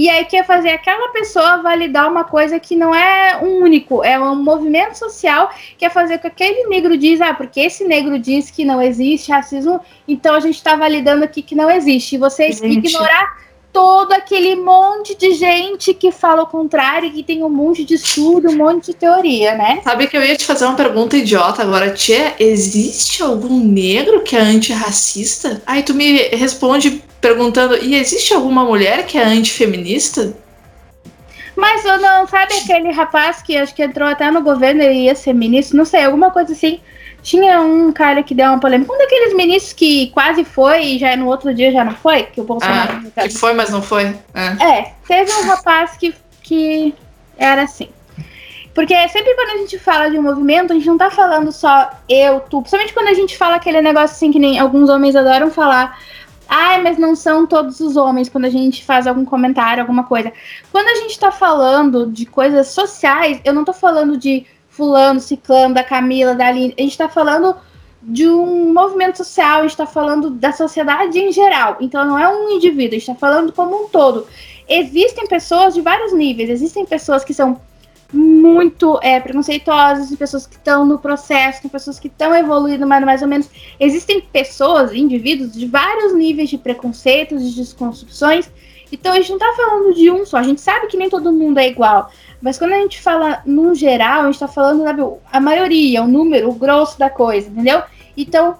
[0.00, 4.18] e aí quer fazer aquela pessoa validar uma coisa que não é um único, é
[4.18, 8.18] um movimento social que é fazer com que aquele negro diz, ah, porque esse negro
[8.18, 9.78] diz que não existe racismo,
[10.08, 12.14] então a gente está validando aqui que não existe.
[12.14, 12.78] E você gente.
[12.78, 17.94] ignorar todo aquele monte de gente que fala o contrário, que tem um monte de
[17.94, 19.80] estudo, um monte de teoria, né?
[19.84, 24.36] Sabe que eu ia te fazer uma pergunta idiota agora, Tia, existe algum negro que
[24.36, 25.62] é antirracista?
[25.66, 30.34] Aí tu me responde perguntando, e existe alguma mulher que é antifeminista?
[31.54, 35.14] Mas eu não, sabe aquele rapaz que acho que entrou até no governo e ia
[35.14, 36.80] ser ministro, não sei, alguma coisa assim.
[37.22, 41.14] Tinha um cara que deu uma polêmica, um daqueles ministros que quase foi e já
[41.16, 43.10] no outro dia já não foi, que o Bolsonaro.
[43.16, 44.16] Ah, que foi, mas não foi.
[44.34, 44.64] É.
[44.64, 46.94] é, teve um rapaz que, que
[47.36, 47.88] era assim.
[48.74, 51.90] Porque sempre quando a gente fala de um movimento, a gente não tá falando só
[52.08, 52.60] eu, tu.
[52.60, 55.98] Principalmente quando a gente fala aquele negócio assim que nem alguns homens adoram falar.
[56.48, 60.32] Ai, mas não são todos os homens quando a gente faz algum comentário, alguma coisa.
[60.72, 64.44] Quando a gente tá falando de coisas sociais, eu não tô falando de
[64.80, 66.74] fulano, ciclano, da Camila, da Aline.
[66.78, 67.54] A gente tá falando
[68.02, 71.76] de um movimento social, a gente tá falando da sociedade em geral.
[71.82, 74.26] Então não é um indivíduo, a gente tá falando como um todo.
[74.66, 77.60] Existem pessoas de vários níveis, existem pessoas que são
[78.10, 83.20] muito é, preconceituosas, pessoas que estão no processo, tem pessoas que estão evoluindo mais, mais
[83.20, 83.50] ou menos.
[83.78, 88.50] Existem pessoas, indivíduos de vários níveis de preconceitos, de desconstruções.
[88.90, 91.30] Então a gente não está falando de um só, a gente sabe que nem todo
[91.30, 92.10] mundo é igual.
[92.40, 96.08] Mas quando a gente fala no geral, a gente está falando sabe, a maioria, o
[96.08, 97.82] número, o grosso da coisa, entendeu?
[98.16, 98.58] Então,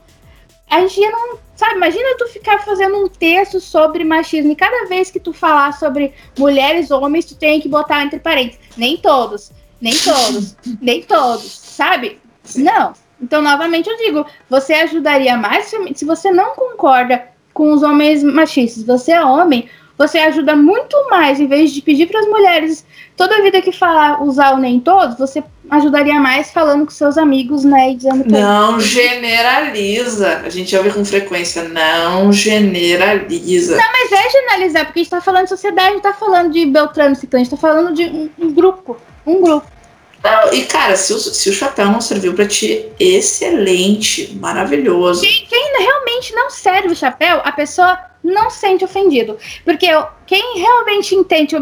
[0.68, 5.10] a gente não Sabe, imagina tu ficar fazendo um texto sobre machismo e cada vez
[5.10, 8.58] que tu falar sobre mulheres homens, tu tem que botar entre parênteses.
[8.78, 12.18] Nem todos, nem todos, nem todos, sabe?
[12.56, 12.94] Não.
[13.20, 18.82] Então, novamente eu digo, você ajudaria mais se você não concorda com os homens machistas,
[18.82, 19.68] você é homem,
[20.00, 22.86] você ajuda muito mais, em vez de pedir para as mulheres
[23.18, 27.64] toda vida que falar usar o nem todos, você ajudaria mais falando com seus amigos,
[27.64, 27.90] né?
[27.90, 30.38] E dizendo que Não generaliza.
[30.38, 31.64] A gente ouve com frequência.
[31.68, 33.76] Não generaliza.
[33.76, 36.64] Não, mas é generalizar, porque a gente tá falando de sociedade, não tá falando de
[36.64, 38.96] Beltrano Ciclano, a gente tá falando de um, um grupo.
[39.26, 39.66] Um grupo.
[40.22, 45.22] Não, e cara, se o, se o chapéu não serviu para ti, excelente, maravilhoso.
[45.22, 49.38] Quem, quem, realmente não serve o chapéu, a pessoa não sente ofendido.
[49.64, 49.86] Porque
[50.26, 51.56] quem realmente entende,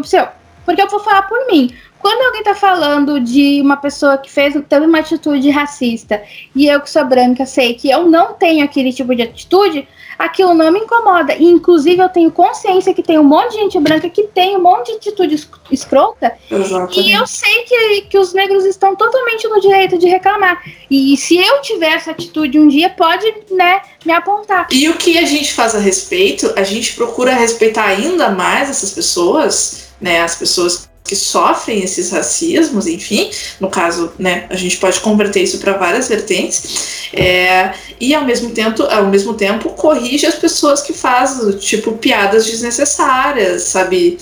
[0.65, 1.73] porque eu vou falar por mim.
[1.99, 6.21] Quando alguém tá falando de uma pessoa que fez teve uma atitude racista
[6.55, 9.87] e eu que sou branca sei que eu não tenho aquele tipo de atitude,
[10.19, 11.33] aquilo não me incomoda.
[11.33, 14.61] E, inclusive, eu tenho consciência que tem um monte de gente branca que tem um
[14.61, 16.33] monte de atitude escrota.
[16.51, 16.99] Exatamente.
[16.99, 20.61] E eu sei que, que os negros estão totalmente no direito de reclamar.
[20.91, 24.67] E se eu tiver essa atitude um dia, pode, né, me apontar.
[24.71, 26.53] E o que a gente faz a respeito?
[26.57, 32.85] A gente procura respeitar ainda mais essas pessoas, né, as pessoas que sofrem esses racismos,
[32.85, 38.23] enfim, no caso, né, a gente pode converter isso para várias vertentes, é, e ao
[38.23, 44.19] mesmo tempo, ao mesmo tempo corrige as pessoas que fazem tipo piadas desnecessárias, sabe,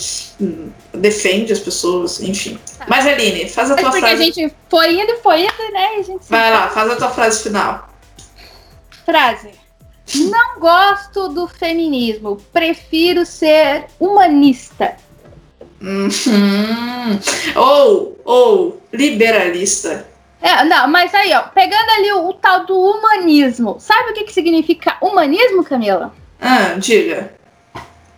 [0.93, 2.57] defende as pessoas, enfim.
[2.77, 2.85] Tá.
[2.87, 4.21] Mas Aline, faz a tua porque frase.
[4.21, 5.87] a gente foi indo, foi indo, né?
[5.99, 7.89] A gente Vai lá, faz a tua frase final.
[9.05, 9.51] Frase.
[10.15, 14.95] Não gosto do feminismo, prefiro ser humanista.
[15.81, 17.19] Uhum.
[17.55, 20.07] Ou, ou liberalista.
[20.41, 23.77] É, não, mas aí, ó, pegando ali o, o tal do humanismo.
[23.79, 26.13] Sabe o que, que significa humanismo, Camila?
[26.39, 27.35] Ah, diga.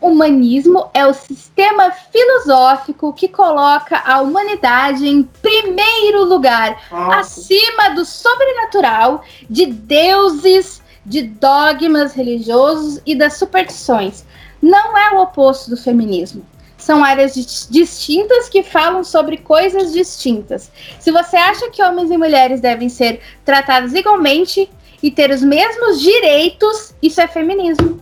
[0.01, 7.20] Humanismo é o sistema filosófico que coloca a humanidade em primeiro lugar, Nossa.
[7.20, 14.24] acima do sobrenatural, de deuses, de dogmas religiosos e das superstições.
[14.62, 16.45] Não é o oposto do feminismo
[16.80, 17.36] são áreas
[17.69, 20.71] distintas que falam sobre coisas distintas.
[20.99, 24.69] Se você acha que homens e mulheres devem ser tratados igualmente
[25.03, 28.01] e ter os mesmos direitos, isso é feminismo.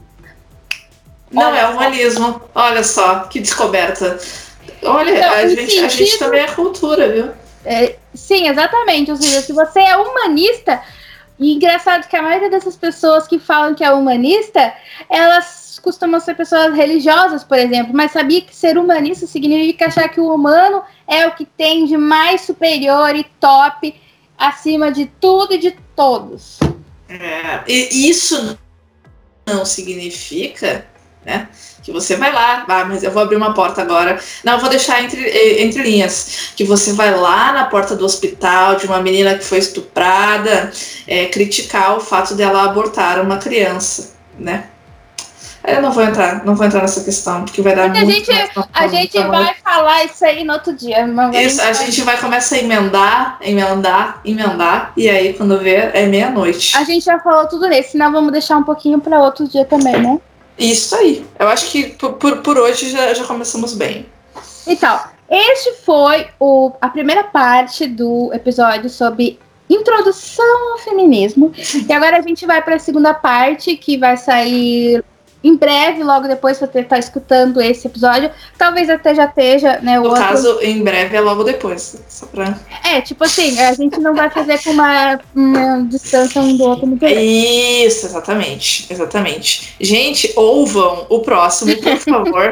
[1.31, 2.41] Não Olha é humanismo.
[2.55, 4.17] Olha só, que descoberta.
[4.83, 5.85] Olha, então, a, gente, sentido...
[5.85, 7.31] a gente também é cultura, viu?
[7.65, 9.11] É, sim, exatamente.
[9.11, 10.81] Ou seja, se você é humanista,
[11.39, 14.73] e engraçado que a maioria dessas pessoas que falam que é humanista,
[15.09, 20.19] elas costumam ser pessoas religiosas, por exemplo, mas sabia que ser humanista significa achar que
[20.19, 23.93] o humano é o que tem de mais superior e top
[24.37, 26.59] acima de tudo e de todos.
[27.09, 28.57] É, isso
[29.45, 30.85] não significa
[31.25, 31.49] né,
[31.83, 34.17] que você vai lá, ah, mas eu vou abrir uma porta agora.
[34.43, 35.21] Não, vou deixar entre,
[35.61, 36.51] entre linhas.
[36.55, 40.71] Que você vai lá na porta do hospital de uma menina que foi estuprada,
[41.05, 44.69] é, criticar o fato dela abortar uma criança, né?
[45.67, 48.31] Eu não vou entrar, não vou entrar nessa questão, porque vai dar porque muito.
[48.31, 51.05] A gente, a gente vai falar isso aí no outro dia.
[51.33, 56.75] Isso, a gente vai começar a emendar, emendar, emendar, e aí quando ver é meia-noite.
[56.77, 60.01] A gente já falou tudo nesse, senão vamos deixar um pouquinho para outro dia também,
[60.01, 60.17] né?
[60.57, 61.27] Isso aí.
[61.37, 64.05] Eu acho que por, por, por hoje já, já começamos bem.
[64.65, 64.97] Então,
[65.29, 69.37] este foi o, a primeira parte do episódio sobre
[69.69, 71.51] introdução ao feminismo.
[71.87, 75.03] E agora a gente vai para a segunda parte, que vai sair
[75.43, 79.99] em breve, logo depois, você estar escutando esse episódio, talvez até já esteja, né?
[79.99, 80.23] O no outro...
[80.23, 81.97] caso, em breve é logo depois.
[82.09, 82.57] Só pra...
[82.83, 86.87] É, tipo assim, a gente não vai fazer com uma, uma distância um do outro
[86.87, 87.19] muito grande.
[87.21, 88.87] Isso, exatamente.
[88.89, 89.75] Exatamente.
[89.79, 92.51] Gente, ouvam o próximo, por favor.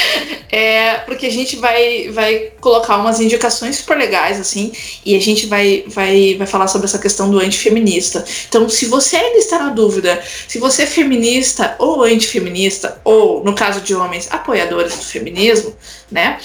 [0.52, 4.72] é, porque a gente vai, vai colocar umas indicações super legais, assim,
[5.04, 8.24] e a gente vai, vai, vai falar sobre essa questão do antifeminista.
[8.48, 13.44] Então, se você ainda está na dúvida, se você é feminista ou antifeminista, feminista, ou,
[13.44, 15.74] no caso de homens, apoiadores do feminismo,
[16.10, 16.38] né?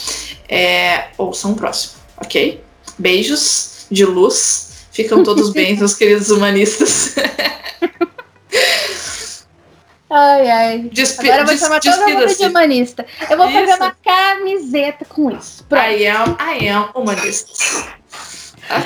[0.47, 2.61] É, ouçam o próximo, ok?
[2.97, 4.69] Beijos de luz.
[4.91, 7.15] Ficam todos bem, meus queridos humanistas.
[10.13, 10.79] Ai, ai.
[10.91, 13.05] Despi Agora eu vou chamar todo mundo de humanista.
[13.29, 13.59] Eu vou isso.
[13.59, 15.63] fazer uma camiseta com isso.
[15.69, 15.85] Pronto.
[15.85, 17.53] I am, I am humanista.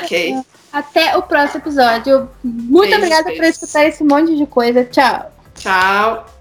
[0.03, 0.35] Ok.
[0.71, 2.29] Até o próximo episódio.
[2.43, 3.41] Muito beijo, obrigada beijo.
[3.41, 4.85] por escutar esse monte de coisa.
[4.85, 5.31] Tchau.
[5.55, 6.34] Tchau.